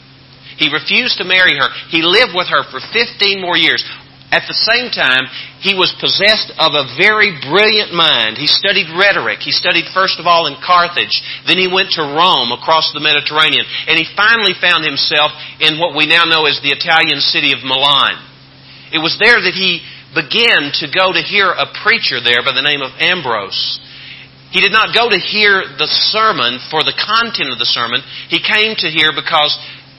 He 0.57 0.73
refused 0.73 1.17
to 1.17 1.25
marry 1.25 1.57
her. 1.57 1.69
He 1.89 2.01
lived 2.01 2.33
with 2.33 2.49
her 2.49 2.65
for 2.69 2.81
15 2.81 3.41
more 3.41 3.57
years. 3.57 3.85
At 4.27 4.43
the 4.43 4.59
same 4.67 4.91
time, 4.91 5.23
he 5.63 5.71
was 5.71 5.95
possessed 6.03 6.51
of 6.59 6.75
a 6.75 6.91
very 6.99 7.31
brilliant 7.47 7.95
mind. 7.95 8.35
He 8.35 8.51
studied 8.51 8.91
rhetoric. 8.91 9.39
He 9.39 9.55
studied 9.55 9.87
first 9.95 10.19
of 10.19 10.27
all 10.27 10.51
in 10.51 10.59
Carthage. 10.59 11.23
Then 11.47 11.55
he 11.55 11.71
went 11.71 11.95
to 11.95 12.03
Rome 12.03 12.51
across 12.51 12.91
the 12.91 12.99
Mediterranean. 12.99 13.63
And 13.87 13.95
he 13.95 14.03
finally 14.19 14.51
found 14.59 14.83
himself 14.83 15.31
in 15.63 15.79
what 15.79 15.95
we 15.95 16.11
now 16.11 16.27
know 16.27 16.43
as 16.43 16.59
the 16.59 16.75
Italian 16.75 17.23
city 17.23 17.55
of 17.55 17.63
Milan. 17.63 18.19
It 18.91 18.99
was 18.99 19.15
there 19.15 19.39
that 19.39 19.55
he 19.55 19.79
began 20.11 20.75
to 20.83 20.91
go 20.91 21.15
to 21.15 21.23
hear 21.23 21.47
a 21.47 21.71
preacher 21.83 22.19
there 22.19 22.43
by 22.43 22.51
the 22.51 22.67
name 22.67 22.83
of 22.83 22.95
Ambrose. 22.99 23.79
He 24.51 24.59
did 24.59 24.75
not 24.75 24.95
go 24.95 25.07
to 25.07 25.19
hear 25.19 25.63
the 25.79 25.87
sermon 26.11 26.59
for 26.67 26.83
the 26.83 26.95
content 26.95 27.51
of 27.51 27.59
the 27.59 27.67
sermon. 27.67 28.03
He 28.27 28.43
came 28.43 28.75
to 28.75 28.91
hear 28.91 29.11
because 29.15 29.55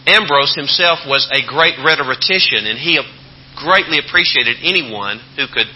Ambrose 0.08 0.56
himself 0.56 1.04
was 1.04 1.28
a 1.28 1.44
great 1.44 1.76
rhetorician 1.84 2.64
and 2.64 2.80
he 2.80 2.96
greatly 3.58 3.98
appreciated 3.98 4.56
anyone 4.62 5.20
who 5.36 5.46
could, 5.50 5.66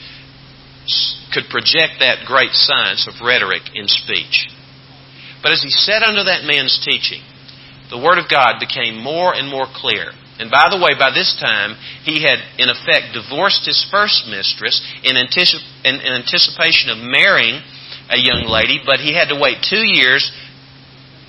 could 1.34 1.50
project 1.50 1.98
that 2.00 2.24
great 2.26 2.54
science 2.54 3.10
of 3.10 3.20
rhetoric 3.20 3.62
in 3.74 3.88
speech. 3.88 4.48
But 5.42 5.52
as 5.52 5.62
he 5.62 5.70
sat 5.70 6.02
under 6.02 6.24
that 6.24 6.46
man's 6.46 6.78
teaching, 6.78 7.22
the 7.90 7.98
Word 7.98 8.16
of 8.16 8.30
God 8.30 8.62
became 8.62 8.96
more 8.96 9.34
and 9.34 9.50
more 9.50 9.66
clear. 9.66 10.14
And 10.38 10.50
by 10.50 10.70
the 10.70 10.80
way, 10.80 10.96
by 10.96 11.10
this 11.12 11.36
time, 11.38 11.76
he 12.02 12.22
had 12.22 12.40
in 12.56 12.70
effect 12.70 13.12
divorced 13.12 13.66
his 13.66 13.84
first 13.90 14.24
mistress 14.26 14.80
in, 15.04 15.14
anticip- 15.14 15.66
in, 15.84 16.00
in 16.00 16.12
anticipation 16.14 16.88
of 16.88 16.98
marrying 16.98 17.60
a 18.08 18.18
young 18.18 18.48
lady, 18.48 18.80
but 18.84 18.98
he 18.98 19.14
had 19.14 19.28
to 19.28 19.38
wait 19.38 19.62
two 19.62 19.84
years 19.84 20.30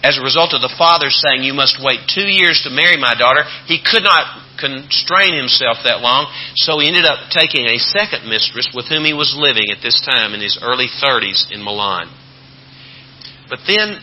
as 0.03 0.19
a 0.19 0.23
result 0.23 0.53
of 0.53 0.61
the 0.61 0.73
father 0.77 1.07
saying, 1.09 1.43
You 1.43 1.53
must 1.53 1.79
wait 1.79 2.11
two 2.11 2.27
years 2.27 2.61
to 2.63 2.69
marry 2.69 2.99
my 2.99 3.15
daughter. 3.15 3.43
He 3.65 3.79
could 3.79 4.03
not 4.03 4.42
constrain 4.59 5.33
himself 5.35 5.81
that 5.83 6.01
long, 6.01 6.31
so 6.55 6.79
he 6.79 6.87
ended 6.87 7.05
up 7.05 7.29
taking 7.29 7.65
a 7.65 7.79
second 7.79 8.29
mistress 8.29 8.69
with 8.73 8.87
whom 8.87 9.05
he 9.05 9.13
was 9.13 9.35
living 9.37 9.71
at 9.71 9.81
this 9.81 9.99
time 10.01 10.33
in 10.33 10.41
his 10.41 10.59
early 10.61 10.87
30s 10.87 11.51
in 11.51 11.63
Milan. 11.63 12.09
But 13.49 13.65
then 13.67 13.99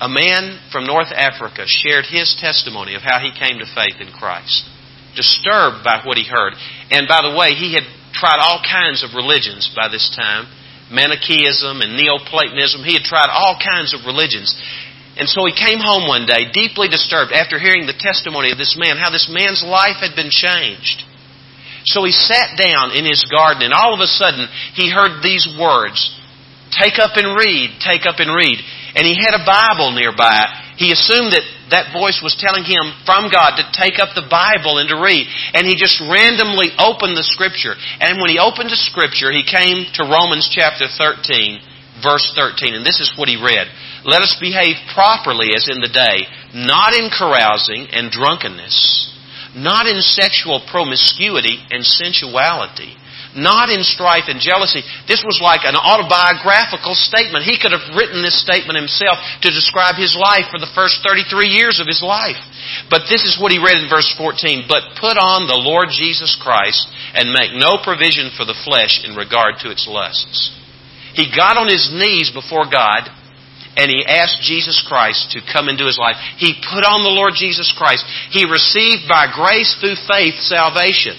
a 0.00 0.08
man 0.08 0.58
from 0.70 0.84
North 0.84 1.14
Africa 1.14 1.64
shared 1.66 2.06
his 2.06 2.34
testimony 2.38 2.94
of 2.94 3.02
how 3.02 3.22
he 3.22 3.30
came 3.30 3.58
to 3.58 3.74
faith 3.74 4.02
in 4.02 4.10
Christ, 4.10 4.66
disturbed 5.14 5.84
by 5.84 6.02
what 6.04 6.18
he 6.18 6.26
heard. 6.26 6.54
And 6.90 7.06
by 7.06 7.22
the 7.22 7.36
way, 7.36 7.54
he 7.54 7.74
had 7.74 7.86
tried 8.12 8.42
all 8.42 8.60
kinds 8.62 9.02
of 9.02 9.14
religions 9.14 9.70
by 9.74 9.88
this 9.88 10.10
time 10.14 10.46
Manichaeism 10.92 11.80
and 11.80 11.96
Neoplatonism. 11.96 12.84
He 12.84 12.92
had 12.92 13.08
tried 13.08 13.32
all 13.32 13.56
kinds 13.56 13.96
of 13.96 14.04
religions. 14.04 14.52
And 15.16 15.28
so 15.28 15.44
he 15.44 15.52
came 15.52 15.78
home 15.78 16.08
one 16.08 16.24
day 16.24 16.48
deeply 16.52 16.88
disturbed 16.88 17.32
after 17.32 17.60
hearing 17.60 17.84
the 17.84 17.96
testimony 17.96 18.50
of 18.50 18.58
this 18.58 18.76
man, 18.80 18.96
how 18.96 19.12
this 19.12 19.28
man's 19.28 19.60
life 19.60 20.00
had 20.00 20.16
been 20.16 20.32
changed. 20.32 21.04
So 21.84 22.04
he 22.04 22.14
sat 22.14 22.56
down 22.56 22.96
in 22.96 23.04
his 23.04 23.26
garden 23.28 23.66
and 23.66 23.74
all 23.74 23.92
of 23.92 24.00
a 24.00 24.08
sudden 24.08 24.48
he 24.72 24.88
heard 24.88 25.20
these 25.20 25.44
words, 25.58 25.98
take 26.72 26.96
up 26.96 27.18
and 27.20 27.36
read, 27.36 27.76
take 27.82 28.08
up 28.08 28.22
and 28.22 28.32
read. 28.32 28.56
And 28.94 29.04
he 29.04 29.16
had 29.16 29.36
a 29.36 29.44
Bible 29.44 29.92
nearby. 29.92 30.48
He 30.76 30.92
assumed 30.92 31.32
that 31.32 31.44
that 31.72 31.92
voice 31.92 32.20
was 32.20 32.36
telling 32.36 32.64
him 32.64 32.92
from 33.04 33.32
God 33.32 33.56
to 33.56 33.64
take 33.72 33.96
up 34.00 34.12
the 34.12 34.28
Bible 34.28 34.76
and 34.80 34.88
to 34.92 35.00
read. 35.00 35.24
And 35.56 35.64
he 35.64 35.76
just 35.76 36.00
randomly 36.00 36.72
opened 36.76 37.16
the 37.16 37.24
scripture. 37.24 37.72
And 38.00 38.20
when 38.20 38.28
he 38.28 38.40
opened 38.40 38.68
the 38.68 38.80
scripture, 38.80 39.32
he 39.32 39.44
came 39.44 39.88
to 39.96 40.08
Romans 40.08 40.48
chapter 40.52 40.88
13, 40.88 42.04
verse 42.04 42.28
13. 42.36 42.76
And 42.76 42.84
this 42.84 43.00
is 43.00 43.12
what 43.16 43.32
he 43.32 43.40
read. 43.40 43.68
Let 44.04 44.22
us 44.22 44.34
behave 44.40 44.74
properly 44.94 45.54
as 45.54 45.70
in 45.70 45.78
the 45.78 45.92
day, 45.92 46.26
not 46.54 46.94
in 46.94 47.06
carousing 47.06 47.86
and 47.94 48.10
drunkenness, 48.10 49.10
not 49.54 49.86
in 49.86 50.02
sexual 50.02 50.58
promiscuity 50.66 51.62
and 51.70 51.86
sensuality, 51.86 52.98
not 53.38 53.70
in 53.70 53.86
strife 53.86 54.26
and 54.26 54.42
jealousy. 54.42 54.82
This 55.06 55.22
was 55.22 55.38
like 55.38 55.62
an 55.62 55.78
autobiographical 55.78 56.98
statement. 56.98 57.46
He 57.46 57.62
could 57.62 57.70
have 57.70 57.94
written 57.94 58.26
this 58.26 58.42
statement 58.42 58.74
himself 58.74 59.22
to 59.46 59.54
describe 59.54 59.94
his 59.94 60.18
life 60.18 60.50
for 60.50 60.58
the 60.58 60.70
first 60.74 61.00
33 61.06 61.48
years 61.48 61.78
of 61.78 61.86
his 61.86 62.02
life. 62.02 62.40
But 62.90 63.06
this 63.06 63.22
is 63.22 63.38
what 63.38 63.54
he 63.54 63.62
read 63.62 63.78
in 63.78 63.88
verse 63.88 64.10
14. 64.18 64.66
But 64.66 64.98
put 64.98 65.14
on 65.14 65.46
the 65.46 65.62
Lord 65.62 65.94
Jesus 65.94 66.34
Christ 66.36 66.90
and 67.14 67.32
make 67.32 67.54
no 67.54 67.78
provision 67.80 68.34
for 68.34 68.44
the 68.44 68.58
flesh 68.66 69.00
in 69.06 69.14
regard 69.14 69.62
to 69.62 69.70
its 69.70 69.86
lusts. 69.86 70.58
He 71.14 71.30
got 71.30 71.56
on 71.56 71.68
his 71.68 71.92
knees 71.92 72.34
before 72.34 72.66
God 72.66 73.21
and 73.76 73.88
he 73.90 74.04
asked 74.04 74.44
Jesus 74.44 74.84
Christ 74.86 75.32
to 75.32 75.40
come 75.40 75.68
into 75.68 75.86
his 75.86 75.96
life. 75.96 76.16
He 76.36 76.52
put 76.60 76.84
on 76.84 77.02
the 77.02 77.14
Lord 77.14 77.32
Jesus 77.36 77.72
Christ. 77.72 78.04
He 78.28 78.44
received 78.44 79.08
by 79.08 79.32
grace 79.32 79.72
through 79.80 79.96
faith 80.04 80.36
salvation. 80.44 81.16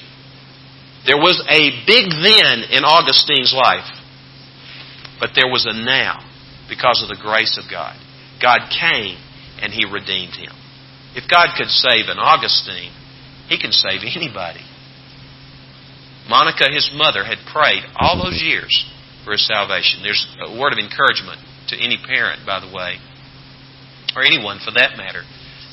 There 1.06 1.18
was 1.18 1.42
a 1.50 1.74
big 1.90 2.14
then 2.14 2.70
in 2.70 2.86
Augustine's 2.86 3.52
life, 3.52 3.90
but 5.20 5.34
there 5.36 5.50
was 5.50 5.66
a 5.66 5.74
now 5.74 6.22
because 6.70 7.02
of 7.02 7.10
the 7.10 7.20
grace 7.20 7.58
of 7.58 7.70
God. 7.70 7.98
God 8.40 8.70
came 8.70 9.18
and 9.60 9.74
he 9.74 9.90
redeemed 9.90 10.38
him. 10.38 10.54
If 11.16 11.30
God 11.30 11.58
could 11.58 11.70
save 11.70 12.08
an 12.08 12.22
Augustine, 12.22 12.94
he 13.50 13.58
can 13.58 13.72
save 13.72 14.02
anybody. 14.06 14.62
Monica, 16.30 16.72
his 16.72 16.90
mother, 16.96 17.26
had 17.26 17.44
prayed 17.52 17.84
all 17.96 18.22
those 18.24 18.42
years 18.42 18.72
for 19.26 19.34
his 19.34 19.46
salvation. 19.46 20.02
There's 20.02 20.24
a 20.40 20.58
word 20.58 20.72
of 20.72 20.80
encouragement 20.80 21.42
to 21.74 21.82
any 21.84 21.98
parent, 21.98 22.46
by 22.46 22.62
the 22.62 22.70
way, 22.70 23.02
or 24.16 24.24
anyone 24.24 24.62
for 24.64 24.72
that 24.72 24.96
matter, 24.96 25.26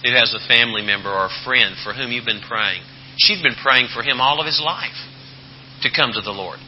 who 0.02 0.12
has 0.16 0.32
a 0.32 0.48
family 0.48 0.80
member 0.82 1.12
or 1.12 1.28
a 1.28 1.42
friend 1.44 1.76
for 1.84 1.92
whom 1.92 2.10
you've 2.10 2.24
been 2.24 2.40
praying. 2.40 2.80
She'd 3.20 3.44
been 3.44 3.60
praying 3.60 3.92
for 3.92 4.02
him 4.02 4.20
all 4.20 4.40
of 4.40 4.48
his 4.48 4.60
life 4.64 4.96
to 5.82 5.92
come 5.92 6.12
to 6.12 6.24
the 6.24 6.32
Lord. 6.32 6.58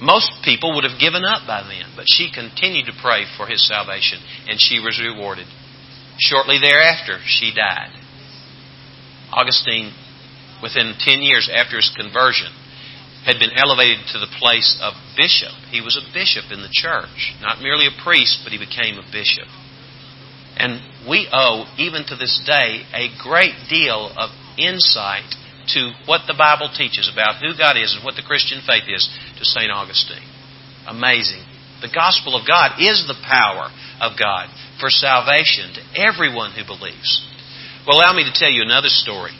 Most 0.00 0.30
people 0.44 0.74
would 0.74 0.84
have 0.86 0.98
given 0.98 1.24
up 1.24 1.46
by 1.46 1.62
then, 1.62 1.94
but 1.94 2.06
she 2.06 2.30
continued 2.30 2.86
to 2.86 3.02
pray 3.02 3.26
for 3.36 3.46
his 3.46 3.66
salvation, 3.66 4.18
and 4.46 4.58
she 4.58 4.78
was 4.78 4.98
rewarded. 4.98 5.46
Shortly 6.18 6.58
thereafter, 6.62 7.18
she 7.26 7.54
died. 7.54 7.94
Augustine, 9.32 9.94
within 10.62 10.94
10 10.98 11.22
years 11.22 11.50
after 11.50 11.76
his 11.76 11.90
conversion, 11.96 12.50
had 13.24 13.38
been 13.38 13.54
elevated 13.54 14.02
to 14.10 14.18
the 14.18 14.30
place 14.38 14.74
of 14.82 14.98
bishop. 15.14 15.54
He 15.70 15.80
was 15.80 15.94
a 15.94 16.10
bishop 16.10 16.50
in 16.50 16.62
the 16.62 16.74
church, 16.74 17.34
not 17.38 17.62
merely 17.62 17.86
a 17.86 18.02
priest, 18.02 18.42
but 18.42 18.50
he 18.50 18.58
became 18.58 18.98
a 18.98 19.06
bishop. 19.06 19.46
And 20.58 20.82
we 21.06 21.30
owe, 21.30 21.70
even 21.78 22.04
to 22.10 22.16
this 22.18 22.42
day, 22.44 22.82
a 22.92 23.14
great 23.22 23.54
deal 23.70 24.10
of 24.18 24.34
insight 24.58 25.30
to 25.74 25.94
what 26.04 26.26
the 26.26 26.36
Bible 26.36 26.68
teaches 26.74 27.06
about 27.06 27.38
who 27.38 27.54
God 27.54 27.78
is 27.78 27.94
and 27.94 28.02
what 28.04 28.18
the 28.18 28.26
Christian 28.26 28.60
faith 28.66 28.90
is 28.90 29.06
to 29.38 29.46
St. 29.46 29.70
Augustine. 29.70 30.26
Amazing. 30.86 31.46
The 31.80 31.94
gospel 31.94 32.34
of 32.34 32.46
God 32.46 32.82
is 32.82 33.06
the 33.06 33.18
power 33.22 33.70
of 34.02 34.18
God 34.18 34.50
for 34.82 34.90
salvation 34.90 35.78
to 35.78 35.82
everyone 35.94 36.52
who 36.52 36.66
believes. 36.66 37.22
Well, 37.86 37.98
allow 38.02 38.12
me 38.14 38.26
to 38.26 38.34
tell 38.34 38.50
you 38.50 38.62
another 38.62 38.90
story, 38.90 39.34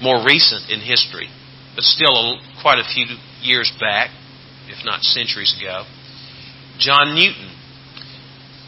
more 0.00 0.24
recent 0.24 0.68
in 0.68 0.80
history 0.80 1.28
but 1.74 1.84
still 1.84 2.12
a, 2.12 2.40
quite 2.62 2.78
a 2.78 2.84
few 2.84 3.06
years 3.42 3.72
back, 3.80 4.10
if 4.68 4.84
not 4.84 5.02
centuries 5.02 5.54
ago, 5.58 5.84
John 6.78 7.14
Newton 7.14 7.50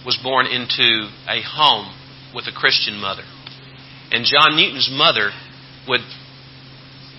was 0.05 0.19
born 0.23 0.47
into 0.47 1.09
a 1.29 1.41
home 1.43 1.95
with 2.35 2.47
a 2.47 2.53
Christian 2.53 3.01
mother. 3.01 3.23
And 4.11 4.25
John 4.25 4.57
Newton's 4.57 4.91
mother 4.93 5.31
would 5.89 6.03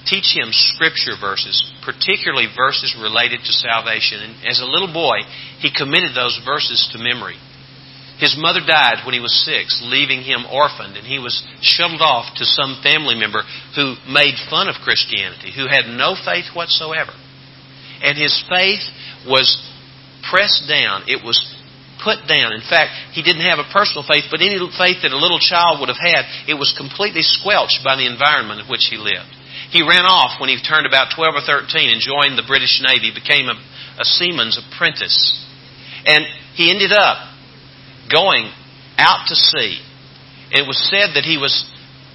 teach 0.05 0.35
him 0.35 0.51
scripture 0.51 1.15
verses, 1.19 1.57
particularly 1.85 2.47
verses 2.55 2.95
related 2.99 3.39
to 3.41 3.53
salvation. 3.53 4.19
And 4.19 4.45
as 4.45 4.59
a 4.59 4.69
little 4.69 4.91
boy, 4.91 5.23
he 5.59 5.71
committed 5.73 6.11
those 6.13 6.39
verses 6.45 6.89
to 6.91 6.99
memory. 6.99 7.37
His 8.23 8.39
mother 8.39 8.63
died 8.63 9.03
when 9.03 9.11
he 9.11 9.19
was 9.19 9.35
six, 9.43 9.83
leaving 9.83 10.23
him 10.23 10.47
orphaned, 10.47 10.95
and 10.95 11.03
he 11.03 11.19
was 11.19 11.43
shuttled 11.59 11.99
off 11.99 12.31
to 12.39 12.47
some 12.47 12.79
family 12.79 13.19
member 13.19 13.43
who 13.75 13.99
made 14.07 14.39
fun 14.47 14.71
of 14.71 14.79
Christianity, 14.79 15.51
who 15.51 15.67
had 15.67 15.91
no 15.91 16.15
faith 16.15 16.55
whatsoever. 16.55 17.11
And 17.99 18.15
his 18.15 18.31
faith 18.47 18.87
was 19.27 19.59
pressed 20.23 20.71
down. 20.71 21.03
It 21.11 21.19
was 21.19 21.35
put 21.99 22.23
down. 22.23 22.55
In 22.55 22.63
fact, 22.63 22.95
he 23.11 23.27
didn't 23.27 23.43
have 23.43 23.59
a 23.59 23.67
personal 23.75 24.07
faith, 24.07 24.31
but 24.31 24.39
any 24.39 24.55
faith 24.71 25.03
that 25.03 25.11
a 25.11 25.19
little 25.19 25.43
child 25.43 25.83
would 25.83 25.91
have 25.91 25.99
had, 25.99 26.23
it 26.47 26.55
was 26.55 26.71
completely 26.79 27.27
squelched 27.27 27.83
by 27.83 27.99
the 27.99 28.07
environment 28.07 28.63
in 28.63 28.71
which 28.71 28.87
he 28.87 28.95
lived. 28.95 29.35
He 29.75 29.83
ran 29.83 30.07
off 30.07 30.39
when 30.39 30.47
he 30.47 30.63
turned 30.63 30.87
about 30.87 31.11
12 31.11 31.43
or 31.43 31.43
13 31.43 31.91
and 31.91 31.99
joined 31.99 32.39
the 32.39 32.47
British 32.47 32.79
Navy, 32.79 33.11
became 33.11 33.51
a, 33.51 33.59
a 33.99 34.07
seaman's 34.07 34.55
apprentice. 34.55 35.19
And 36.07 36.23
he 36.55 36.71
ended 36.71 36.95
up 36.95 37.32
going 38.11 38.51
out 38.97 39.27
to 39.27 39.35
sea. 39.35 39.79
It 40.51 40.67
was 40.67 40.77
said 40.89 41.15
that 41.15 41.25
he 41.25 41.37
was 41.37 41.65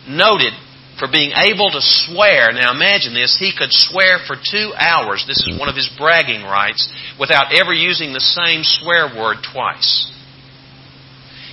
noted 0.08 0.52
for 0.98 1.06
being 1.10 1.30
able 1.30 1.70
to 1.70 1.80
swear. 1.80 2.52
Now 2.52 2.74
imagine 2.74 3.14
this. 3.14 3.38
He 3.38 3.54
could 3.56 3.70
swear 3.70 4.18
for 4.26 4.34
two 4.34 4.74
hours. 4.74 5.24
This 5.26 5.38
is 5.46 5.58
one 5.58 5.68
of 5.68 5.76
his 5.76 5.90
bragging 5.96 6.42
rights 6.42 6.90
without 7.18 7.54
ever 7.54 7.72
using 7.72 8.12
the 8.12 8.20
same 8.20 8.62
swear 8.62 9.06
word 9.14 9.38
twice. 9.42 10.10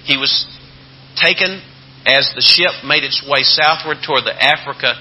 He 0.06 0.18
was 0.18 0.46
taken 1.16 1.62
as 2.06 2.30
the 2.36 2.42
ship 2.42 2.86
made 2.86 3.04
its 3.04 3.26
way 3.26 3.42
southward 3.42 3.98
toward 4.06 4.26
the 4.26 4.36
Africa 4.38 4.94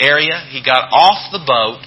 area. 0.00 0.42
He 0.50 0.62
got 0.62 0.90
off 0.90 1.30
the 1.30 1.42
boat 1.42 1.82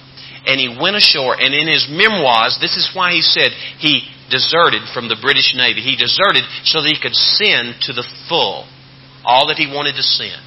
and 0.46 0.60
he 0.60 0.72
went 0.72 0.96
ashore. 0.96 1.36
And 1.38 1.54
in 1.54 1.68
his 1.68 1.88
memoirs, 1.88 2.58
this 2.60 2.76
is 2.76 2.90
why 2.94 3.12
he 3.12 3.22
said 3.22 3.52
he 3.78 4.08
deserted 4.32 4.88
from 4.96 5.12
the 5.12 5.20
British 5.20 5.52
Navy. 5.52 5.84
He 5.84 6.00
deserted 6.00 6.48
so 6.64 6.80
that 6.80 6.88
he 6.88 6.98
could 6.98 7.14
send 7.14 7.84
to 7.86 7.92
the 7.92 8.08
full 8.28 8.64
all 9.24 9.46
that 9.52 9.60
he 9.60 9.68
wanted 9.68 9.94
to 10.00 10.02
send. 10.02 10.40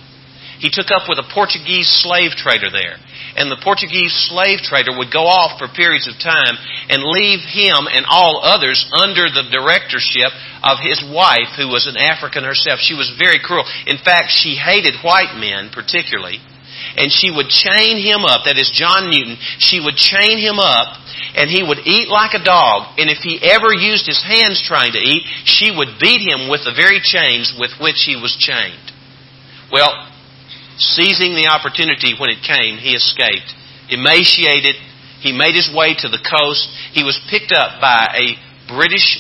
He 0.59 0.71
took 0.71 0.87
up 0.87 1.07
with 1.11 1.19
a 1.19 1.31
Portuguese 1.35 1.87
slave 2.01 2.31
trader 2.33 2.71
there. 2.71 2.97
And 3.35 3.51
the 3.51 3.59
Portuguese 3.59 4.15
slave 4.31 4.63
trader 4.63 4.95
would 4.95 5.11
go 5.11 5.27
off 5.27 5.59
for 5.59 5.67
periods 5.67 6.07
of 6.07 6.15
time 6.15 6.55
and 6.87 7.03
leave 7.03 7.43
him 7.43 7.91
and 7.91 8.07
all 8.07 8.39
others 8.39 8.79
under 9.03 9.27
the 9.27 9.51
directorship 9.51 10.31
of 10.63 10.79
his 10.79 11.03
wife, 11.03 11.51
who 11.59 11.67
was 11.67 11.91
an 11.91 11.99
African 11.99 12.47
herself. 12.47 12.79
She 12.79 12.95
was 12.95 13.11
very 13.19 13.43
cruel. 13.43 13.67
In 13.85 13.99
fact, 13.99 14.31
she 14.31 14.55
hated 14.55 14.95
white 15.03 15.35
men 15.35 15.75
particularly. 15.75 16.39
And 16.95 17.11
she 17.11 17.31
would 17.31 17.49
chain 17.49 17.97
him 17.97 18.23
up, 18.23 18.45
that 18.45 18.57
is 18.57 18.69
John 18.69 19.09
Newton, 19.09 19.37
she 19.57 19.81
would 19.81 19.97
chain 19.97 20.37
him 20.37 20.59
up 20.59 21.01
and 21.35 21.51
he 21.51 21.61
would 21.61 21.83
eat 21.83 22.07
like 22.07 22.31
a 22.33 22.43
dog. 22.43 22.95
And 22.97 23.11
if 23.11 23.19
he 23.19 23.39
ever 23.43 23.75
used 23.75 24.07
his 24.07 24.23
hands 24.23 24.63
trying 24.63 24.95
to 24.95 25.03
eat, 25.03 25.27
she 25.43 25.69
would 25.69 25.99
beat 25.99 26.23
him 26.23 26.47
with 26.47 26.63
the 26.63 26.75
very 26.75 27.03
chains 27.03 27.51
with 27.59 27.75
which 27.79 28.07
he 28.07 28.15
was 28.15 28.35
chained. 28.39 28.91
Well, 29.71 29.91
seizing 30.77 31.35
the 31.35 31.51
opportunity 31.51 32.15
when 32.15 32.31
it 32.31 32.39
came, 32.43 32.79
he 32.79 32.95
escaped. 32.95 33.51
Emaciated, 33.91 34.79
he 35.19 35.35
made 35.35 35.55
his 35.55 35.69
way 35.75 35.93
to 35.99 36.07
the 36.07 36.23
coast. 36.23 36.67
He 36.95 37.03
was 37.03 37.19
picked 37.29 37.51
up 37.51 37.83
by 37.83 38.15
a 38.15 38.39
British 38.71 39.19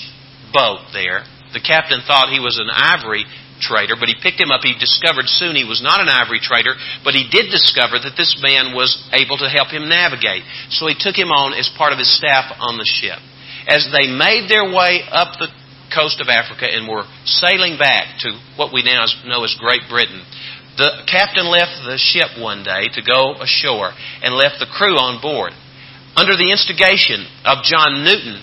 boat 0.53 0.87
there. 0.95 1.27
The 1.51 1.63
captain 1.63 1.99
thought 2.07 2.31
he 2.31 2.39
was 2.39 2.59
an 2.59 2.71
ivory 2.71 3.25
trader, 3.59 3.95
but 3.99 4.09
he 4.09 4.15
picked 4.19 4.39
him 4.39 4.51
up. 4.51 4.61
He 4.63 4.75
discovered 4.77 5.27
soon 5.27 5.55
he 5.55 5.67
was 5.67 5.81
not 5.81 6.01
an 6.01 6.09
ivory 6.11 6.39
trader, 6.39 6.75
but 7.03 7.15
he 7.15 7.27
did 7.27 7.51
discover 7.51 7.99
that 7.99 8.17
this 8.17 8.37
man 8.41 8.75
was 8.75 8.95
able 9.13 9.37
to 9.39 9.49
help 9.49 9.69
him 9.71 9.87
navigate. 9.87 10.43
So 10.69 10.87
he 10.87 10.95
took 10.97 11.15
him 11.15 11.31
on 11.31 11.55
as 11.55 11.71
part 11.77 11.93
of 11.93 11.99
his 11.99 12.11
staff 12.11 12.51
on 12.59 12.77
the 12.77 12.87
ship. 12.87 13.19
As 13.67 13.87
they 13.89 14.11
made 14.11 14.45
their 14.47 14.67
way 14.69 15.01
up 15.09 15.39
the 15.39 15.49
coast 15.93 16.21
of 16.21 16.29
Africa 16.29 16.67
and 16.67 16.87
were 16.87 17.07
sailing 17.25 17.77
back 17.77 18.19
to 18.25 18.35
what 18.57 18.73
we 18.73 18.83
now 18.83 19.05
know 19.25 19.43
as 19.43 19.55
Great 19.57 19.87
Britain, 19.89 20.21
the 20.77 21.07
captain 21.07 21.47
left 21.47 21.87
the 21.87 21.97
ship 21.97 22.35
one 22.37 22.63
day 22.63 22.91
to 22.93 23.01
go 23.01 23.39
ashore 23.39 23.95
and 24.21 24.35
left 24.35 24.59
the 24.59 24.67
crew 24.67 24.99
on 24.99 25.23
board. 25.23 25.55
Under 26.15 26.35
the 26.35 26.51
instigation 26.51 27.23
of 27.47 27.63
John 27.63 28.03
Newton, 28.03 28.39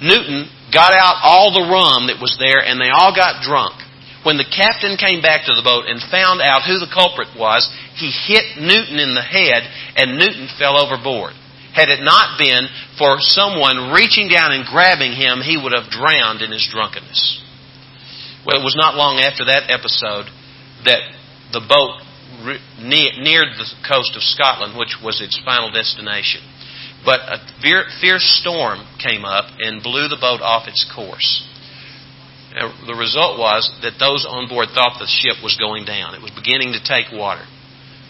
Newton 0.00 0.48
got 0.72 0.92
out 0.92 1.20
all 1.22 1.52
the 1.52 1.68
rum 1.68 2.08
that 2.08 2.20
was 2.20 2.36
there 2.40 2.60
and 2.64 2.80
they 2.80 2.92
all 2.92 3.14
got 3.14 3.44
drunk. 3.44 3.85
When 4.26 4.42
the 4.42 4.50
captain 4.50 4.98
came 4.98 5.22
back 5.22 5.46
to 5.46 5.54
the 5.54 5.62
boat 5.62 5.86
and 5.86 6.02
found 6.10 6.42
out 6.42 6.66
who 6.66 6.82
the 6.82 6.90
culprit 6.90 7.30
was, 7.38 7.62
he 7.94 8.10
hit 8.10 8.58
Newton 8.58 8.98
in 8.98 9.14
the 9.14 9.22
head 9.22 9.62
and 9.94 10.18
Newton 10.18 10.50
fell 10.58 10.74
overboard. 10.74 11.30
Had 11.70 11.94
it 11.94 12.02
not 12.02 12.34
been 12.34 12.66
for 12.98 13.22
someone 13.22 13.94
reaching 13.94 14.26
down 14.26 14.50
and 14.50 14.66
grabbing 14.66 15.14
him, 15.14 15.46
he 15.46 15.54
would 15.54 15.70
have 15.70 15.94
drowned 15.94 16.42
in 16.42 16.50
his 16.50 16.66
drunkenness. 16.66 17.38
Well, 18.42 18.58
it 18.58 18.66
was 18.66 18.74
not 18.74 18.98
long 18.98 19.22
after 19.22 19.46
that 19.46 19.70
episode 19.70 20.26
that 20.82 21.06
the 21.54 21.62
boat 21.62 22.02
neared 22.82 23.54
the 23.54 23.68
coast 23.86 24.18
of 24.18 24.26
Scotland, 24.26 24.74
which 24.74 24.98
was 24.98 25.22
its 25.22 25.38
final 25.46 25.70
destination. 25.70 26.42
But 27.06 27.22
a 27.22 27.38
fierce 27.62 28.26
storm 28.42 28.90
came 28.98 29.22
up 29.22 29.54
and 29.62 29.86
blew 29.86 30.10
the 30.10 30.18
boat 30.18 30.42
off 30.42 30.66
its 30.66 30.82
course 30.82 31.46
the 32.56 32.96
result 32.96 33.36
was 33.36 33.68
that 33.84 34.00
those 34.00 34.24
on 34.24 34.48
board 34.48 34.72
thought 34.72 34.96
the 34.96 35.04
ship 35.04 35.44
was 35.44 35.60
going 35.60 35.84
down. 35.84 36.16
It 36.16 36.24
was 36.24 36.32
beginning 36.32 36.72
to 36.72 36.80
take 36.80 37.12
water. 37.12 37.44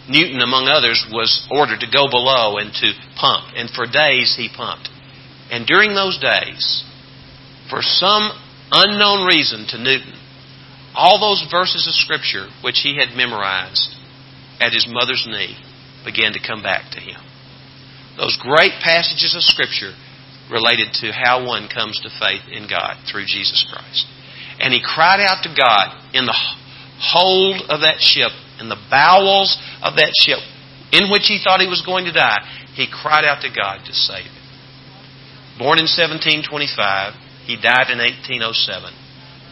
Newton, 0.07 0.39
among 0.39 0.71
others, 0.71 1.03
was 1.11 1.43
ordered 1.51 1.83
to 1.83 1.91
go 1.91 2.07
below 2.07 2.55
and 2.55 2.71
to 2.71 2.95
pump. 3.19 3.51
And 3.59 3.67
for 3.67 3.83
days 3.83 4.39
he 4.39 4.47
pumped. 4.47 4.87
And 5.51 5.67
during 5.67 5.91
those 5.91 6.15
days, 6.15 6.63
for 7.67 7.83
some 7.83 8.31
unknown 8.71 9.27
reason 9.27 9.67
to 9.75 9.83
Newton, 9.83 10.15
all 10.95 11.19
those 11.19 11.43
verses 11.51 11.83
of 11.83 11.99
Scripture 11.99 12.47
which 12.63 12.79
he 12.87 12.95
had 12.95 13.19
memorized 13.19 13.95
at 14.63 14.71
his 14.71 14.87
mother's 14.87 15.27
knee 15.27 15.59
began 16.07 16.31
to 16.31 16.39
come 16.39 16.63
back 16.63 16.91
to 16.95 17.03
him. 17.03 17.19
Those 18.15 18.39
great 18.39 18.79
passages 18.79 19.35
of 19.35 19.43
Scripture 19.43 19.91
related 20.49 20.95
to 21.03 21.11
how 21.11 21.43
one 21.43 21.67
comes 21.67 21.99
to 22.01 22.09
faith 22.15 22.47
in 22.47 22.71
God 22.71 22.95
through 23.11 23.27
Jesus 23.27 23.67
Christ. 23.67 24.07
And 24.59 24.73
he 24.73 24.81
cried 24.81 25.21
out 25.21 25.43
to 25.43 25.53
God 25.53 25.93
in 26.13 26.25
the 26.25 26.35
hold 26.99 27.61
of 27.69 27.81
that 27.81 28.01
ship, 28.01 28.31
in 28.59 28.69
the 28.69 28.79
bowels 28.89 29.57
of 29.81 29.95
that 29.97 30.13
ship, 30.17 30.41
in 30.91 31.11
which 31.11 31.29
he 31.29 31.37
thought 31.37 31.61
he 31.61 31.69
was 31.69 31.85
going 31.85 32.05
to 32.05 32.13
die. 32.13 32.41
He 32.73 32.89
cried 32.89 33.25
out 33.25 33.41
to 33.41 33.53
God 33.53 33.85
to 33.85 33.93
save 33.93 34.25
him. 34.25 34.45
Born 35.57 35.81
in 35.81 35.89
1725, 35.89 37.49
he 37.49 37.57
died 37.57 37.89
in 37.89 37.97
1807. 37.97 38.93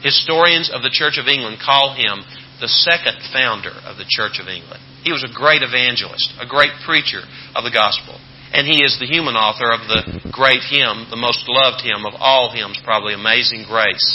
Historians 0.06 0.70
of 0.70 0.86
the 0.86 0.94
Church 0.94 1.18
of 1.18 1.26
England 1.26 1.58
call 1.58 1.98
him 1.98 2.22
the 2.62 2.70
second 2.70 3.18
founder 3.34 3.74
of 3.86 3.98
the 3.98 4.06
Church 4.06 4.38
of 4.38 4.48
England. 4.48 4.82
He 5.02 5.12
was 5.12 5.26
a 5.26 5.34
great 5.34 5.66
evangelist, 5.66 6.30
a 6.38 6.46
great 6.46 6.74
preacher 6.86 7.26
of 7.58 7.66
the 7.66 7.74
gospel. 7.74 8.22
And 8.54 8.70
he 8.70 8.86
is 8.86 8.96
the 9.02 9.10
human 9.10 9.36
author 9.36 9.74
of 9.74 9.84
the 9.90 10.30
great 10.32 10.62
hymn, 10.70 11.10
the 11.10 11.20
most 11.20 11.44
loved 11.50 11.82
hymn 11.82 12.06
of 12.06 12.14
all 12.16 12.54
hymns, 12.54 12.80
probably 12.86 13.14
Amazing 13.14 13.66
Grace. 13.68 14.06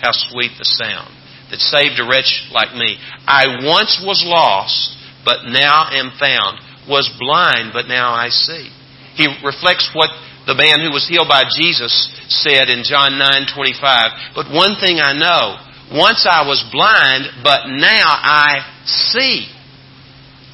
How 0.00 0.12
sweet 0.12 0.52
the 0.58 0.64
sound 0.64 1.12
that 1.50 1.60
saved 1.62 1.98
a 2.00 2.06
wretch 2.08 2.50
like 2.50 2.74
me. 2.74 2.98
I 3.26 3.62
once 3.62 4.02
was 4.02 4.22
lost, 4.26 4.98
but 5.24 5.46
now 5.46 5.88
am 5.92 6.12
found. 6.18 6.58
Was 6.88 7.10
blind, 7.18 7.74
but 7.74 7.88
now 7.88 8.14
I 8.14 8.28
see. 8.30 8.70
He 9.14 9.26
reflects 9.42 9.90
what 9.92 10.10
the 10.46 10.54
man 10.54 10.78
who 10.78 10.94
was 10.94 11.08
healed 11.08 11.26
by 11.26 11.42
Jesus 11.58 11.90
said 12.28 12.70
in 12.70 12.86
John 12.86 13.18
9:25. 13.18 14.34
But 14.34 14.50
one 14.50 14.78
thing 14.78 15.00
I 15.02 15.12
know, 15.12 15.58
once 15.90 16.26
I 16.30 16.46
was 16.46 16.62
blind, 16.70 17.42
but 17.42 17.66
now 17.66 18.06
I 18.06 18.62
see. 18.84 19.50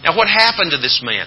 Now 0.05 0.17
what 0.17 0.29
happened 0.29 0.73
to 0.73 0.79
this 0.79 1.01
man? 1.05 1.27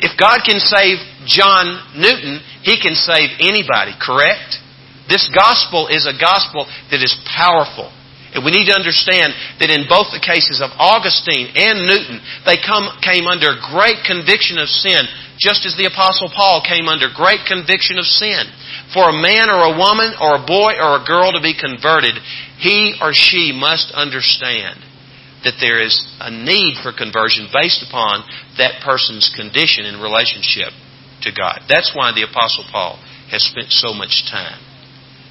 If 0.00 0.18
God 0.18 0.40
can 0.44 0.60
save 0.60 0.98
John 1.24 1.80
Newton, 1.96 2.40
he 2.62 2.76
can 2.76 2.94
save 2.94 3.30
anybody, 3.40 3.94
correct? 4.00 4.58
This 5.08 5.28
gospel 5.34 5.88
is 5.88 6.06
a 6.06 6.18
gospel 6.18 6.66
that 6.90 7.02
is 7.02 7.14
powerful. 7.26 7.90
And 8.32 8.40
we 8.48 8.50
need 8.50 8.72
to 8.72 8.78
understand 8.78 9.36
that 9.60 9.68
in 9.68 9.84
both 9.92 10.08
the 10.08 10.24
cases 10.24 10.64
of 10.64 10.72
Augustine 10.80 11.52
and 11.52 11.84
Newton, 11.84 12.16
they 12.48 12.56
come, 12.56 12.88
came 13.04 13.28
under 13.28 13.60
great 13.60 14.00
conviction 14.08 14.56
of 14.56 14.72
sin, 14.72 15.04
just 15.36 15.68
as 15.68 15.76
the 15.76 15.84
Apostle 15.84 16.32
Paul 16.32 16.64
came 16.64 16.88
under 16.88 17.12
great 17.12 17.44
conviction 17.44 18.00
of 18.00 18.08
sin. 18.08 18.48
For 18.96 19.12
a 19.12 19.20
man 19.20 19.52
or 19.52 19.68
a 19.68 19.76
woman 19.76 20.16
or 20.16 20.40
a 20.40 20.48
boy 20.48 20.80
or 20.80 20.96
a 20.96 21.04
girl 21.04 21.36
to 21.36 21.44
be 21.44 21.52
converted, 21.52 22.16
he 22.56 22.96
or 23.04 23.12
she 23.12 23.52
must 23.52 23.92
understand 23.92 24.80
that 25.44 25.60
there 25.60 25.84
is 25.84 25.92
a 26.24 26.32
need 26.32 26.80
for 26.80 26.96
conversion 26.96 27.52
based 27.52 27.84
upon 27.84 28.24
that 28.56 28.80
person's 28.80 29.28
condition 29.36 29.84
in 29.84 30.00
relationship 30.00 30.72
to 31.20 31.36
God. 31.36 31.68
That's 31.68 31.92
why 31.92 32.16
the 32.16 32.24
Apostle 32.24 32.64
Paul 32.72 32.96
has 33.28 33.44
spent 33.44 33.68
so 33.76 33.92
much 33.92 34.24
time 34.32 34.71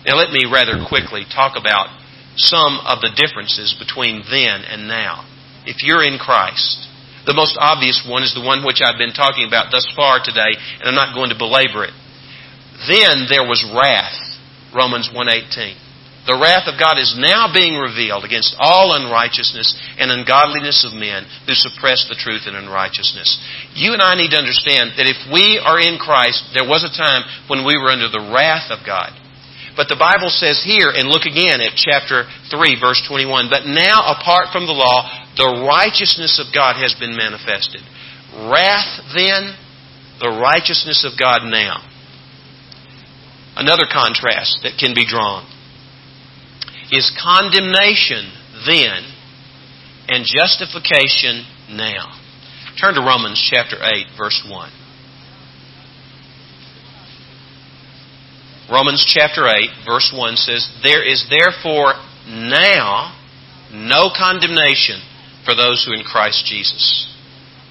now, 0.05 0.17
let 0.17 0.33
me 0.33 0.49
rather 0.49 0.81
quickly 0.89 1.25
talk 1.29 1.53
about 1.53 1.93
some 2.35 2.81
of 2.87 3.01
the 3.05 3.13
differences 3.13 3.75
between 3.77 4.25
then 4.25 4.65
and 4.65 4.87
now. 4.87 5.27
If 5.65 5.83
you're 5.85 6.01
in 6.01 6.17
Christ, 6.17 6.89
the 7.25 7.37
most 7.37 7.53
obvious 7.59 8.01
one 8.01 8.23
is 8.25 8.33
the 8.33 8.41
one 8.41 8.65
which 8.65 8.81
I've 8.81 8.97
been 8.97 9.13
talking 9.13 9.45
about 9.45 9.69
thus 9.69 9.85
far 9.93 10.17
today, 10.23 10.57
and 10.81 10.89
I'm 10.89 10.97
not 10.97 11.13
going 11.13 11.29
to 11.29 11.37
belabor 11.37 11.85
it. 11.85 11.93
Then 12.89 13.29
there 13.29 13.45
was 13.45 13.61
wrath, 13.61 14.17
Romans 14.73 15.13
1:18. 15.13 15.77
The 16.25 16.37
wrath 16.37 16.69
of 16.69 16.77
God 16.77 16.97
is 17.01 17.17
now 17.17 17.49
being 17.49 17.77
revealed 17.77 18.25
against 18.25 18.53
all 18.57 18.93
unrighteousness 18.93 19.73
and 19.97 20.13
ungodliness 20.13 20.85
of 20.85 20.93
men 20.93 21.25
who 21.45 21.53
suppress 21.53 22.05
the 22.05 22.17
truth 22.17 22.45
in 22.45 22.53
unrighteousness. 22.53 23.41
You 23.73 23.93
and 23.93 24.01
I 24.01 24.13
need 24.13 24.29
to 24.31 24.41
understand 24.41 24.97
that 24.97 25.09
if 25.09 25.17
we 25.33 25.57
are 25.57 25.81
in 25.81 25.97
Christ, 25.97 26.53
there 26.53 26.65
was 26.65 26.85
a 26.85 26.93
time 26.93 27.25
when 27.49 27.65
we 27.65 27.73
were 27.77 27.89
under 27.89 28.09
the 28.09 28.29
wrath 28.33 28.69
of 28.69 28.85
God. 28.85 29.17
But 29.75 29.87
the 29.87 29.99
Bible 29.99 30.27
says 30.27 30.59
here, 30.63 30.91
and 30.91 31.07
look 31.07 31.23
again 31.23 31.63
at 31.63 31.79
chapter 31.79 32.27
3, 32.51 32.75
verse 32.79 32.99
21, 33.07 33.47
but 33.47 33.63
now 33.65 34.03
apart 34.19 34.51
from 34.51 34.67
the 34.67 34.75
law, 34.75 35.07
the 35.39 35.63
righteousness 35.63 36.43
of 36.43 36.53
God 36.53 36.75
has 36.75 36.93
been 36.99 37.15
manifested. 37.15 37.79
Wrath 38.51 38.99
then, 39.15 39.55
the 40.19 40.29
righteousness 40.29 41.07
of 41.07 41.17
God 41.17 41.47
now. 41.47 41.87
Another 43.55 43.87
contrast 43.91 44.59
that 44.63 44.77
can 44.79 44.93
be 44.93 45.07
drawn. 45.07 45.47
is 46.91 47.11
condemnation 47.15 48.31
then 48.67 49.07
and 50.07 50.27
justification 50.27 51.47
now. 51.71 52.11
Turn 52.79 52.95
to 52.95 53.01
Romans 53.01 53.39
chapter 53.51 53.77
8, 53.79 54.07
verse 54.17 54.43
1. 54.47 54.71
Romans 58.71 59.03
chapter 59.03 59.47
8, 59.51 59.83
verse 59.85 60.15
1 60.15 60.35
says, 60.39 60.63
There 60.81 61.03
is 61.03 61.27
therefore 61.27 61.93
now 62.25 63.11
no 63.73 64.07
condemnation 64.15 65.03
for 65.43 65.55
those 65.55 65.83
who 65.83 65.91
in 65.91 66.07
Christ 66.07 66.47
Jesus. 66.47 67.11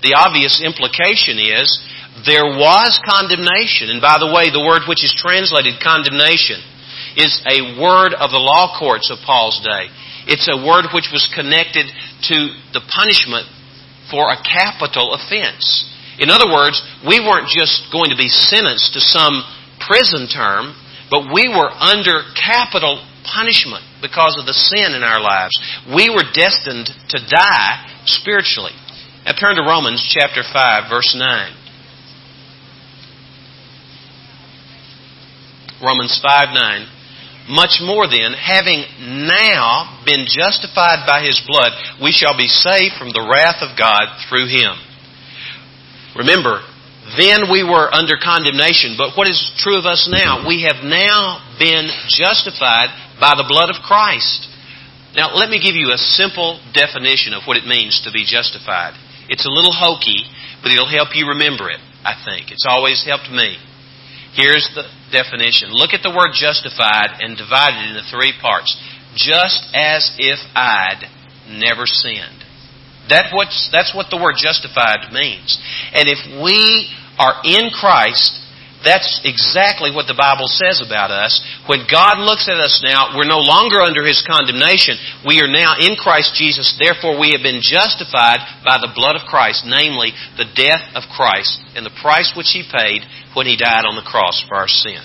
The 0.04 0.12
obvious 0.12 0.60
implication 0.60 1.40
is 1.40 1.80
there 2.26 2.44
was 2.44 3.00
condemnation. 3.00 3.88
And 3.88 4.04
by 4.04 4.20
the 4.20 4.28
way, 4.28 4.52
the 4.52 4.60
word 4.60 4.84
which 4.88 5.00
is 5.00 5.16
translated 5.16 5.80
condemnation 5.80 6.60
is 7.16 7.32
a 7.48 7.80
word 7.80 8.12
of 8.12 8.28
the 8.28 8.42
law 8.42 8.76
courts 8.76 9.08
of 9.08 9.24
Paul's 9.24 9.60
day. 9.64 9.88
It's 10.28 10.52
a 10.52 10.60
word 10.60 10.92
which 10.92 11.08
was 11.12 11.24
connected 11.32 11.88
to 12.28 12.36
the 12.76 12.84
punishment 12.84 13.48
for 14.12 14.28
a 14.28 14.42
capital 14.42 15.16
offense. 15.16 15.86
In 16.20 16.28
other 16.28 16.52
words, 16.52 16.76
we 17.06 17.24
weren't 17.24 17.48
just 17.48 17.88
going 17.88 18.12
to 18.12 18.20
be 18.20 18.28
sentenced 18.28 18.92
to 18.92 19.00
some 19.00 19.40
prison 19.80 20.28
term, 20.28 20.76
but 21.10 21.26
we 21.34 21.48
were 21.48 21.68
under 21.68 22.22
capital 22.38 23.04
punishment 23.26 23.84
because 24.00 24.38
of 24.38 24.46
the 24.46 24.54
sin 24.54 24.94
in 24.94 25.02
our 25.02 25.20
lives. 25.20 25.52
We 25.86 26.08
were 26.08 26.24
destined 26.32 26.88
to 27.10 27.18
die 27.26 27.86
spiritually. 28.06 28.72
Now 29.26 29.32
turn 29.32 29.56
to 29.56 29.62
Romans 29.62 30.00
chapter 30.08 30.42
5, 30.42 30.88
verse 30.88 31.14
9. 31.18 31.56
Romans 35.82 36.20
5 36.22 36.54
9. 36.54 36.86
Much 37.48 37.80
more 37.82 38.06
then, 38.06 38.32
having 38.32 38.84
now 39.26 40.02
been 40.04 40.24
justified 40.28 41.02
by 41.06 41.24
his 41.24 41.42
blood, 41.48 41.72
we 42.00 42.12
shall 42.12 42.36
be 42.36 42.46
saved 42.46 42.94
from 42.94 43.10
the 43.10 43.26
wrath 43.26 43.58
of 43.60 43.76
God 43.76 44.06
through 44.28 44.46
him. 44.46 44.76
Remember, 46.14 46.62
then 47.16 47.48
we 47.50 47.64
were 47.64 47.88
under 47.88 48.20
condemnation, 48.20 48.94
but 48.98 49.16
what 49.16 49.28
is 49.28 49.38
true 49.56 49.78
of 49.78 49.86
us 49.86 50.08
now? 50.10 50.46
We 50.46 50.68
have 50.68 50.84
now 50.84 51.40
been 51.58 51.88
justified 52.08 52.92
by 53.18 53.36
the 53.36 53.48
blood 53.48 53.70
of 53.72 53.80
Christ. 53.80 54.48
Now, 55.16 55.34
let 55.34 55.50
me 55.50 55.58
give 55.58 55.74
you 55.74 55.90
a 55.90 55.98
simple 55.98 56.60
definition 56.70 57.34
of 57.34 57.48
what 57.48 57.56
it 57.56 57.66
means 57.66 58.00
to 58.04 58.12
be 58.12 58.22
justified. 58.28 58.94
It's 59.28 59.46
a 59.46 59.50
little 59.50 59.74
hokey, 59.74 60.28
but 60.62 60.70
it'll 60.70 60.90
help 60.90 61.16
you 61.16 61.34
remember 61.34 61.70
it, 61.70 61.80
I 62.04 62.14
think. 62.20 62.50
It's 62.52 62.66
always 62.68 63.02
helped 63.02 63.30
me. 63.30 63.58
Here's 64.34 64.68
the 64.74 64.86
definition. 65.10 65.74
Look 65.74 65.90
at 65.90 66.06
the 66.06 66.14
word 66.14 66.36
justified 66.38 67.18
and 67.18 67.34
divide 67.34 67.74
it 67.74 67.90
into 67.90 68.06
three 68.06 68.34
parts. 68.38 68.70
Just 69.16 69.66
as 69.74 70.14
if 70.18 70.38
I'd 70.54 71.10
never 71.50 71.86
sinned. 71.86 72.46
That 73.10 73.34
what's, 73.34 73.68
that's 73.74 73.90
what 73.90 74.06
the 74.10 74.22
word 74.22 74.38
justified 74.38 75.10
means. 75.10 75.58
And 75.90 76.06
if 76.06 76.22
we 76.38 76.86
are 77.20 77.44
in 77.44 77.68
Christ, 77.68 78.40
that's 78.80 79.20
exactly 79.28 79.92
what 79.92 80.08
the 80.08 80.16
Bible 80.16 80.48
says 80.48 80.80
about 80.80 81.12
us. 81.12 81.36
When 81.68 81.84
God 81.84 82.16
looks 82.24 82.48
at 82.48 82.56
us 82.56 82.80
now, 82.80 83.12
we're 83.12 83.28
no 83.28 83.44
longer 83.44 83.84
under 83.84 84.00
His 84.00 84.24
condemnation. 84.24 84.96
We 85.28 85.44
are 85.44 85.52
now 85.52 85.76
in 85.76 86.00
Christ 86.00 86.32
Jesus. 86.32 86.72
Therefore, 86.80 87.20
we 87.20 87.36
have 87.36 87.44
been 87.44 87.60
justified 87.60 88.40
by 88.64 88.80
the 88.80 88.96
blood 88.96 89.20
of 89.20 89.28
Christ, 89.28 89.68
namely 89.68 90.16
the 90.40 90.48
death 90.56 90.96
of 90.96 91.12
Christ 91.12 91.60
and 91.76 91.84
the 91.84 91.98
price 92.00 92.32
which 92.32 92.56
He 92.56 92.64
paid 92.64 93.04
when 93.36 93.44
He 93.44 93.60
died 93.60 93.84
on 93.84 94.00
the 94.00 94.08
cross 94.08 94.40
for 94.48 94.56
our 94.56 94.68
sin. 94.68 95.04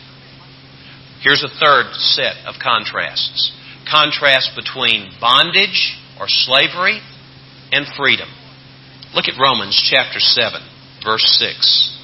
Here's 1.19 1.43
a 1.43 1.51
third 1.59 1.91
set 2.15 2.47
of 2.47 2.55
contrasts. 2.63 3.51
Contrast 3.91 4.55
between 4.55 5.11
bondage 5.19 5.99
or 6.15 6.31
slavery 6.31 7.03
and 7.75 7.83
freedom. 7.99 8.31
Look 9.13 9.27
at 9.27 9.35
Romans 9.35 9.75
chapter 9.75 10.19
7, 10.19 10.63
verse 11.03 11.27
6. 11.43 11.94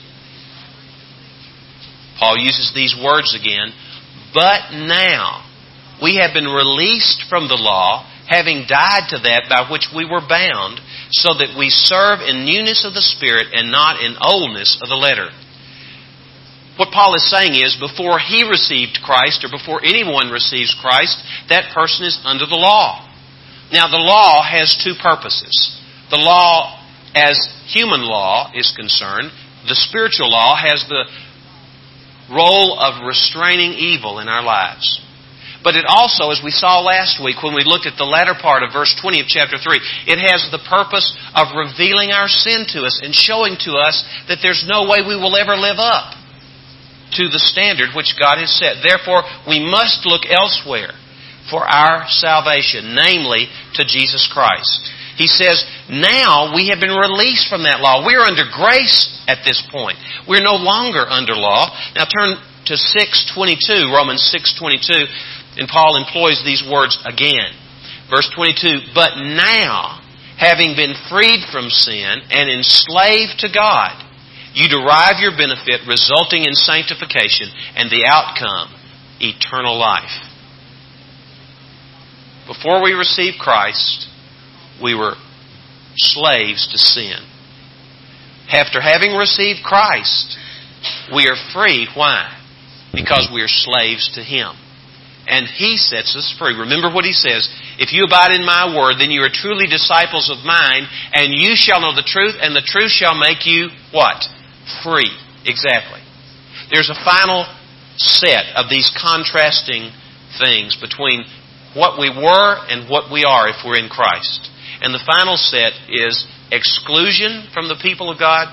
Paul 2.21 2.37
uses 2.37 2.71
these 2.77 2.93
words 2.93 3.33
again. 3.33 3.73
But 4.29 4.77
now 4.77 5.41
we 5.97 6.21
have 6.21 6.37
been 6.37 6.45
released 6.45 7.25
from 7.27 7.49
the 7.49 7.57
law, 7.57 8.05
having 8.29 8.69
died 8.69 9.09
to 9.09 9.17
that 9.25 9.49
by 9.49 9.65
which 9.73 9.89
we 9.89 10.05
were 10.05 10.21
bound, 10.21 10.77
so 11.09 11.33
that 11.33 11.57
we 11.57 11.73
serve 11.73 12.21
in 12.21 12.45
newness 12.45 12.85
of 12.85 12.93
the 12.93 13.01
Spirit 13.01 13.49
and 13.57 13.73
not 13.73 13.99
in 13.99 14.21
oldness 14.21 14.77
of 14.81 14.87
the 14.87 14.95
letter. 14.95 15.33
What 16.77 16.93
Paul 16.93 17.17
is 17.17 17.25
saying 17.29 17.57
is, 17.57 17.75
before 17.81 18.21
he 18.21 18.47
received 18.47 19.01
Christ, 19.03 19.43
or 19.43 19.49
before 19.49 19.83
anyone 19.83 20.29
receives 20.29 20.77
Christ, 20.79 21.17
that 21.49 21.73
person 21.73 22.05
is 22.05 22.21
under 22.23 22.45
the 22.45 22.57
law. 22.57 23.09
Now, 23.73 23.89
the 23.89 24.01
law 24.01 24.41
has 24.41 24.77
two 24.77 24.95
purposes. 25.01 25.51
The 26.09 26.21
law, 26.21 26.79
as 27.13 27.37
human 27.67 28.01
law 28.01 28.51
is 28.55 28.73
concerned, 28.75 29.31
the 29.67 29.75
spiritual 29.75 30.31
law 30.31 30.55
has 30.55 30.85
the 30.87 31.05
role 32.33 32.79
of 32.79 33.05
restraining 33.05 33.73
evil 33.73 34.19
in 34.19 34.27
our 34.27 34.43
lives. 34.43 35.01
But 35.63 35.77
it 35.77 35.85
also, 35.85 36.33
as 36.33 36.41
we 36.41 36.49
saw 36.49 36.81
last 36.81 37.21
week 37.21 37.37
when 37.45 37.53
we 37.53 37.61
looked 37.61 37.85
at 37.85 37.93
the 37.97 38.07
latter 38.07 38.33
part 38.33 38.63
of 38.63 38.73
verse 38.73 38.97
20 38.97 39.21
of 39.21 39.27
chapter 39.29 39.61
3, 39.61 39.77
it 40.09 40.17
has 40.17 40.49
the 40.49 40.65
purpose 40.65 41.05
of 41.37 41.53
revealing 41.53 42.09
our 42.09 42.27
sin 42.27 42.65
to 42.73 42.81
us 42.81 42.97
and 43.03 43.13
showing 43.13 43.53
to 43.69 43.77
us 43.77 44.01
that 44.25 44.41
there's 44.41 44.65
no 44.65 44.89
way 44.89 45.05
we 45.05 45.13
will 45.13 45.37
ever 45.37 45.53
live 45.53 45.77
up 45.77 46.17
to 47.21 47.29
the 47.29 47.43
standard 47.43 47.93
which 47.93 48.17
God 48.17 48.41
has 48.41 48.49
set. 48.57 48.81
Therefore, 48.81 49.21
we 49.45 49.61
must 49.61 50.01
look 50.09 50.25
elsewhere 50.25 50.97
for 51.49 51.61
our 51.61 52.09
salvation, 52.09 52.97
namely 52.97 53.45
to 53.77 53.85
Jesus 53.85 54.25
Christ. 54.33 54.81
He 55.17 55.27
says, 55.27 55.61
now 55.91 56.55
we 56.55 56.71
have 56.71 56.79
been 56.79 56.95
released 56.95 57.51
from 57.51 57.67
that 57.67 57.83
law. 57.83 58.07
We're 58.07 58.23
under 58.23 58.47
grace 58.47 59.11
at 59.27 59.43
this 59.43 59.59
point. 59.67 59.99
We're 60.23 60.39
no 60.39 60.55
longer 60.55 61.03
under 61.03 61.35
law. 61.35 61.67
Now 61.99 62.07
turn 62.07 62.39
to 62.71 62.75
622, 62.79 63.91
Romans 63.91 64.23
622, 64.31 65.59
and 65.59 65.67
Paul 65.67 65.99
employs 65.99 66.39
these 66.47 66.63
words 66.63 66.95
again. 67.03 67.51
Verse 68.07 68.31
22, 68.31 68.95
but 68.95 69.19
now, 69.19 69.99
having 70.39 70.79
been 70.79 70.95
freed 71.11 71.43
from 71.51 71.67
sin 71.67 72.23
and 72.31 72.47
enslaved 72.47 73.43
to 73.43 73.51
God, 73.51 73.91
you 74.53 74.67
derive 74.67 75.19
your 75.19 75.35
benefit 75.35 75.87
resulting 75.87 76.43
in 76.43 76.55
sanctification 76.55 77.51
and 77.75 77.91
the 77.91 78.07
outcome, 78.07 78.71
eternal 79.19 79.79
life. 79.79 80.11
Before 82.47 82.83
we 82.83 82.91
received 82.91 83.39
Christ, 83.39 84.07
we 84.81 84.95
were 84.95 85.15
slaves 85.95 86.67
to 86.71 86.77
sin. 86.77 87.19
After 88.49 88.81
having 88.81 89.15
received 89.15 89.63
Christ, 89.63 90.37
we 91.13 91.27
are 91.27 91.39
free. 91.53 91.87
Why? 91.95 92.37
Because 92.93 93.29
we 93.33 93.41
are 93.41 93.51
slaves 93.51 94.11
to 94.15 94.23
Him. 94.23 94.55
And 95.27 95.47
He 95.47 95.77
sets 95.77 96.15
us 96.15 96.35
free. 96.37 96.57
Remember 96.57 96.91
what 96.91 97.05
He 97.05 97.13
says. 97.13 97.47
If 97.77 97.93
you 97.93 98.03
abide 98.03 98.35
in 98.35 98.45
my 98.45 98.75
word, 98.75 98.99
then 98.99 99.11
you 99.11 99.21
are 99.21 99.31
truly 99.31 99.67
disciples 99.67 100.29
of 100.29 100.43
mine, 100.43 100.87
and 101.13 101.33
you 101.33 101.55
shall 101.55 101.79
know 101.79 101.95
the 101.95 102.05
truth, 102.05 102.35
and 102.41 102.55
the 102.55 102.65
truth 102.65 102.91
shall 102.91 103.15
make 103.15 103.45
you 103.45 103.69
what? 103.91 104.25
Free. 104.83 105.11
Exactly. 105.45 106.01
There's 106.71 106.89
a 106.89 107.05
final 107.05 107.45
set 107.97 108.55
of 108.55 108.69
these 108.69 108.91
contrasting 108.99 109.91
things 110.39 110.77
between 110.79 111.23
what 111.75 111.99
we 111.99 112.09
were 112.09 112.55
and 112.67 112.89
what 112.89 113.11
we 113.11 113.23
are 113.23 113.47
if 113.47 113.63
we're 113.63 113.79
in 113.79 113.89
Christ. 113.89 114.49
And 114.81 114.93
the 114.93 115.05
final 115.05 115.37
set 115.37 115.73
is 115.89 116.25
exclusion 116.51 117.47
from 117.53 117.69
the 117.69 117.79
people 117.81 118.09
of 118.09 118.17
God, 118.17 118.49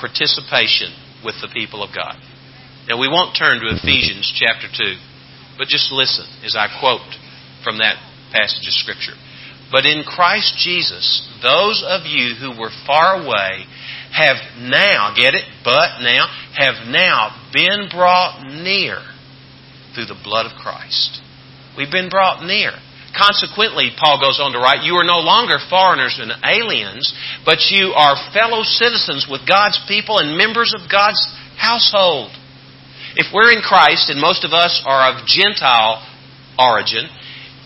participation 0.00 0.96
with 1.24 1.36
the 1.40 1.52
people 1.52 1.84
of 1.84 1.94
God. 1.94 2.16
Now, 2.88 2.98
we 2.98 3.08
won't 3.08 3.36
turn 3.36 3.60
to 3.60 3.74
Ephesians 3.76 4.32
chapter 4.32 4.68
2, 4.68 4.96
but 5.58 5.68
just 5.68 5.92
listen 5.92 6.24
as 6.44 6.56
I 6.56 6.68
quote 6.80 7.04
from 7.62 7.78
that 7.78 8.00
passage 8.32 8.66
of 8.66 8.74
Scripture. 8.74 9.18
But 9.70 9.84
in 9.84 10.04
Christ 10.04 10.56
Jesus, 10.62 11.26
those 11.42 11.84
of 11.84 12.06
you 12.06 12.34
who 12.38 12.58
were 12.58 12.70
far 12.86 13.20
away 13.20 13.66
have 14.12 14.36
now, 14.58 15.12
get 15.16 15.34
it? 15.34 15.44
But 15.64 16.00
now, 16.00 16.30
have 16.54 16.86
now 16.86 17.50
been 17.52 17.88
brought 17.90 18.46
near 18.46 19.02
through 19.94 20.06
the 20.06 20.20
blood 20.22 20.46
of 20.46 20.56
Christ. 20.56 21.20
We've 21.76 21.90
been 21.90 22.08
brought 22.08 22.46
near. 22.46 22.72
Consequently, 23.16 23.96
Paul 23.96 24.20
goes 24.20 24.36
on 24.36 24.52
to 24.52 24.60
write, 24.60 24.84
you 24.84 25.00
are 25.00 25.08
no 25.08 25.24
longer 25.24 25.56
foreigners 25.72 26.20
and 26.20 26.36
aliens, 26.44 27.08
but 27.48 27.72
you 27.72 27.96
are 27.96 28.12
fellow 28.36 28.60
citizens 28.60 29.24
with 29.24 29.48
God's 29.48 29.80
people 29.88 30.20
and 30.20 30.36
members 30.36 30.76
of 30.76 30.84
God's 30.92 31.24
household. 31.56 32.28
If 33.16 33.32
we're 33.32 33.56
in 33.56 33.64
Christ, 33.64 34.12
and 34.12 34.20
most 34.20 34.44
of 34.44 34.52
us 34.52 34.84
are 34.84 35.16
of 35.16 35.24
Gentile 35.24 36.04
origin, 36.60 37.08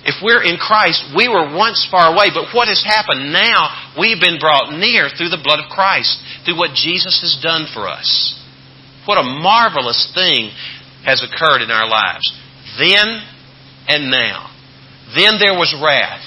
if 0.06 0.22
we're 0.22 0.46
in 0.46 0.56
Christ, 0.56 1.02
we 1.18 1.26
were 1.26 1.50
once 1.50 1.82
far 1.90 2.14
away, 2.14 2.30
but 2.30 2.54
what 2.54 2.70
has 2.70 2.80
happened 2.86 3.34
now? 3.34 3.92
We've 3.98 4.22
been 4.22 4.38
brought 4.38 4.72
near 4.72 5.10
through 5.10 5.34
the 5.34 5.42
blood 5.42 5.58
of 5.58 5.68
Christ, 5.68 6.22
through 6.46 6.56
what 6.56 6.78
Jesus 6.78 7.20
has 7.20 7.42
done 7.42 7.66
for 7.74 7.90
us. 7.90 8.38
What 9.04 9.18
a 9.18 9.26
marvelous 9.26 10.10
thing 10.14 10.54
has 11.04 11.20
occurred 11.26 11.60
in 11.60 11.70
our 11.70 11.88
lives. 11.88 12.24
Then 12.78 13.26
and 13.88 14.10
now. 14.10 14.49
Then 15.14 15.38
there 15.38 15.58
was 15.58 15.74
wrath. 15.74 16.26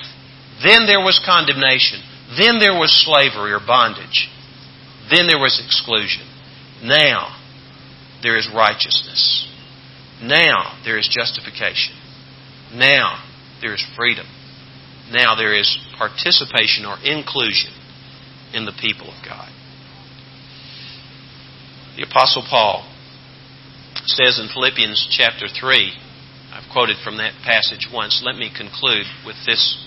Then 0.63 0.85
there 0.87 0.99
was 0.99 1.21
condemnation. 1.25 1.99
Then 2.37 2.59
there 2.59 2.73
was 2.73 2.91
slavery 2.91 3.53
or 3.53 3.59
bondage. 3.59 4.29
Then 5.09 5.27
there 5.27 5.39
was 5.39 5.61
exclusion. 5.63 6.27
Now 6.83 7.37
there 8.21 8.37
is 8.37 8.49
righteousness. 8.53 9.47
Now 10.21 10.79
there 10.85 10.97
is 10.97 11.07
justification. 11.07 11.95
Now 12.73 13.23
there 13.61 13.73
is 13.73 13.85
freedom. 13.95 14.25
Now 15.11 15.35
there 15.35 15.53
is 15.53 15.77
participation 15.97 16.85
or 16.85 16.97
inclusion 17.03 17.71
in 18.53 18.65
the 18.65 18.73
people 18.79 19.07
of 19.07 19.25
God. 19.25 19.49
The 21.97 22.03
Apostle 22.03 22.45
Paul 22.49 22.89
says 24.05 24.39
in 24.39 24.49
Philippians 24.51 25.07
chapter 25.11 25.47
3, 25.47 25.93
I've 26.63 26.71
quoted 26.71 26.97
from 27.03 27.17
that 27.17 27.33
passage 27.43 27.87
once. 27.91 28.23
Let 28.25 28.35
me 28.35 28.51
conclude 28.55 29.05
with 29.25 29.35
this 29.45 29.85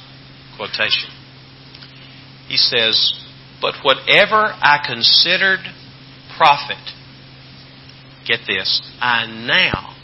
quotation. 0.57 1.11
He 2.49 2.57
says, 2.57 3.15
But 3.61 3.75
whatever 3.83 4.37
I 4.37 4.85
considered 4.87 5.61
profit, 6.37 6.83
get 8.27 8.41
this, 8.47 8.83
I 9.01 9.27
now 9.27 9.97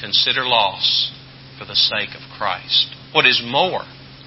consider 0.00 0.46
loss 0.46 1.12
for 1.58 1.64
the 1.64 1.76
sake 1.76 2.10
of 2.14 2.22
Christ. 2.36 2.94
What 3.12 3.26
is 3.26 3.42
more, 3.44 3.84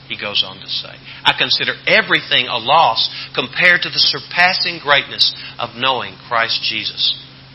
he 0.08 0.20
goes 0.20 0.44
on 0.46 0.60
to 0.60 0.68
say, 0.68 0.96
I 1.24 1.34
consider 1.38 1.74
everything 1.86 2.48
a 2.48 2.58
loss 2.58 3.10
compared 3.36 3.82
to 3.82 3.90
the 3.90 4.00
surpassing 4.00 4.80
greatness 4.82 5.36
of 5.60 5.76
knowing 5.76 6.16
Christ 6.28 6.64
Jesus, 6.64 7.14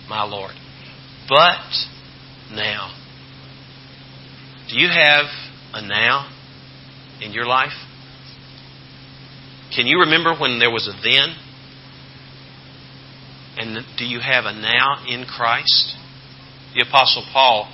my 0.08 0.24
Lord. 0.24 0.54
But 1.28 1.64
now, 2.52 3.01
do 4.72 4.78
you 4.78 4.88
have 4.88 5.26
a 5.74 5.86
now 5.86 6.32
in 7.20 7.32
your 7.32 7.44
life? 7.44 7.76
Can 9.76 9.86
you 9.86 10.00
remember 10.00 10.34
when 10.34 10.58
there 10.58 10.70
was 10.70 10.88
a 10.88 10.96
then? 10.96 11.36
And 13.58 13.84
do 13.98 14.06
you 14.06 14.18
have 14.18 14.46
a 14.46 14.54
now 14.56 15.04
in 15.06 15.26
Christ? 15.26 15.92
The 16.74 16.88
Apostle 16.88 17.28
Paul, 17.34 17.68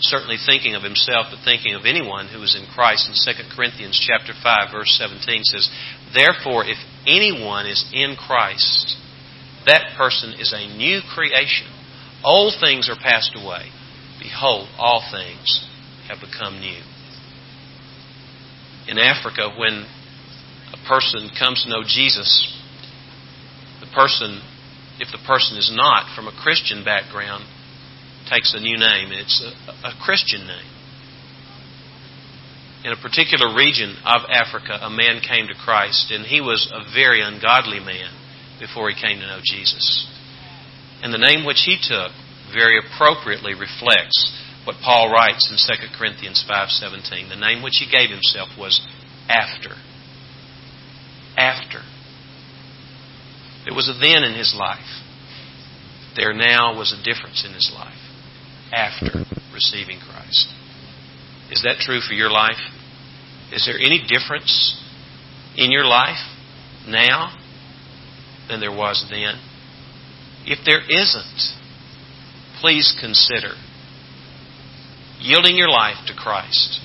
certainly 0.00 0.34
thinking 0.44 0.74
of 0.74 0.82
himself, 0.82 1.26
but 1.30 1.44
thinking 1.44 1.76
of 1.76 1.86
anyone 1.86 2.26
who 2.26 2.42
is 2.42 2.58
in 2.58 2.66
Christ 2.66 3.06
in 3.06 3.14
2 3.14 3.54
Corinthians 3.54 3.94
chapter 3.94 4.32
5, 4.34 4.72
verse 4.72 4.90
17 4.98 5.44
says, 5.44 5.70
Therefore, 6.12 6.64
if 6.66 6.78
anyone 7.06 7.66
is 7.66 7.86
in 7.92 8.16
Christ, 8.18 8.96
that 9.66 9.94
person 9.96 10.34
is 10.34 10.52
a 10.52 10.66
new 10.66 10.98
creation. 11.14 11.70
Old 12.24 12.54
things 12.58 12.90
are 12.90 12.98
passed 12.98 13.38
away. 13.38 13.70
Behold, 14.18 14.66
all 14.78 15.06
things 15.12 15.70
have 16.08 16.18
become 16.20 16.60
new. 16.60 16.82
In 18.86 18.98
Africa, 18.98 19.48
when 19.56 19.86
a 20.72 20.88
person 20.88 21.30
comes 21.38 21.64
to 21.64 21.70
know 21.70 21.82
Jesus, 21.86 22.28
the 23.80 23.86
person, 23.94 24.42
if 25.00 25.08
the 25.12 25.22
person 25.26 25.56
is 25.56 25.72
not 25.72 26.14
from 26.14 26.28
a 26.28 26.36
Christian 26.36 26.84
background, 26.84 27.44
takes 28.28 28.54
a 28.54 28.60
new 28.60 28.76
name. 28.76 29.12
It's 29.12 29.40
a, 29.40 29.88
a 29.88 29.92
Christian 30.04 30.46
name. 30.46 30.70
In 32.84 32.92
a 32.92 33.00
particular 33.00 33.54
region 33.56 33.96
of 34.04 34.28
Africa, 34.28 34.76
a 34.82 34.90
man 34.90 35.20
came 35.24 35.48
to 35.48 35.56
Christ, 35.56 36.10
and 36.10 36.26
he 36.26 36.40
was 36.40 36.68
a 36.68 36.84
very 36.92 37.22
ungodly 37.22 37.80
man 37.80 38.12
before 38.60 38.90
he 38.90 39.00
came 39.00 39.20
to 39.20 39.26
know 39.26 39.40
Jesus. 39.42 40.06
And 41.02 41.12
the 41.12 41.18
name 41.18 41.46
which 41.46 41.64
he 41.64 41.80
took 41.80 42.12
very 42.52 42.78
appropriately 42.78 43.54
reflects 43.54 44.32
what 44.64 44.76
Paul 44.82 45.12
writes 45.12 45.50
in 45.50 45.56
2 45.56 45.96
Corinthians 45.96 46.42
5:17. 46.48 47.28
The 47.28 47.36
name 47.36 47.62
which 47.62 47.76
he 47.78 47.86
gave 47.86 48.10
himself 48.10 48.48
was 48.58 48.80
after. 49.28 49.76
After. 51.36 51.82
There 53.64 53.74
was 53.74 53.88
a 53.88 53.94
then 53.94 54.24
in 54.24 54.34
his 54.34 54.54
life. 54.54 55.02
There 56.16 56.32
now 56.32 56.76
was 56.76 56.92
a 56.92 57.02
difference 57.02 57.44
in 57.44 57.52
his 57.52 57.70
life 57.74 57.98
after 58.72 59.24
receiving 59.52 60.00
Christ. 60.00 60.48
Is 61.50 61.62
that 61.62 61.78
true 61.78 62.00
for 62.00 62.14
your 62.14 62.30
life? 62.30 62.60
Is 63.52 63.66
there 63.66 63.78
any 63.78 64.02
difference 64.06 64.80
in 65.56 65.70
your 65.70 65.84
life 65.84 66.24
now 66.86 67.36
than 68.48 68.60
there 68.60 68.72
was 68.72 69.06
then? 69.10 69.40
If 70.46 70.64
there 70.64 70.80
isn't, 70.80 71.54
please 72.60 72.96
consider 73.00 73.54
yielding 75.24 75.56
your 75.56 75.70
life 75.70 75.96
to 76.06 76.14
Christ 76.14 76.80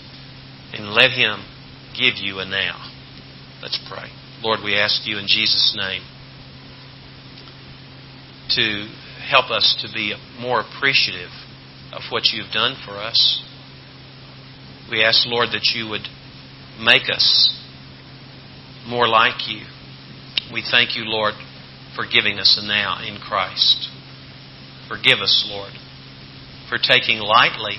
and 0.72 0.94
let 0.94 1.12
Him 1.12 1.44
give 1.94 2.16
you 2.16 2.40
a 2.40 2.46
now. 2.46 2.90
Let's 3.62 3.78
pray. 3.92 4.08
Lord, 4.42 4.60
we 4.64 4.76
ask 4.76 5.06
you 5.06 5.18
in 5.18 5.26
Jesus' 5.28 5.76
name 5.78 6.02
to 8.52 8.88
help 9.30 9.52
us 9.52 9.76
to 9.82 9.94
be 9.94 10.16
more 10.40 10.62
appreciative 10.62 11.32
of 11.92 12.04
what 12.12 12.32
you've 12.32 12.52
done 12.54 12.78
for 12.86 12.94
us. 12.94 13.44
We 14.90 15.04
ask, 15.04 15.28
Lord, 15.28 15.50
that 15.50 15.74
you 15.76 15.90
would 15.90 16.08
make 16.80 17.10
us 17.14 17.60
more 18.88 19.08
like 19.08 19.50
you. 19.50 19.66
We 20.54 20.64
thank 20.72 20.96
you, 20.96 21.04
Lord, 21.04 21.34
for 21.94 22.06
giving 22.06 22.40
us 22.40 22.58
a 22.60 22.66
now 22.66 23.06
in 23.06 23.20
Christ. 23.20 23.90
Forgive 24.88 25.20
us, 25.20 25.46
Lord, 25.48 25.74
for 26.70 26.78
taking 26.78 27.20
lightly 27.20 27.76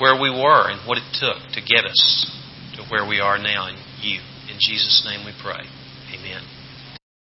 where 0.00 0.20
we 0.20 0.30
were 0.30 0.70
and 0.70 0.86
what 0.86 0.98
it 0.98 1.08
took 1.14 1.38
to 1.54 1.60
get 1.60 1.84
us 1.84 2.30
to 2.76 2.82
where 2.90 3.06
we 3.06 3.20
are 3.20 3.38
now 3.38 3.68
in 3.68 3.76
you. 4.00 4.20
In 4.48 4.56
Jesus' 4.60 5.02
name 5.04 5.26
we 5.26 5.32
pray. 5.42 5.66
Amen. 6.14 6.57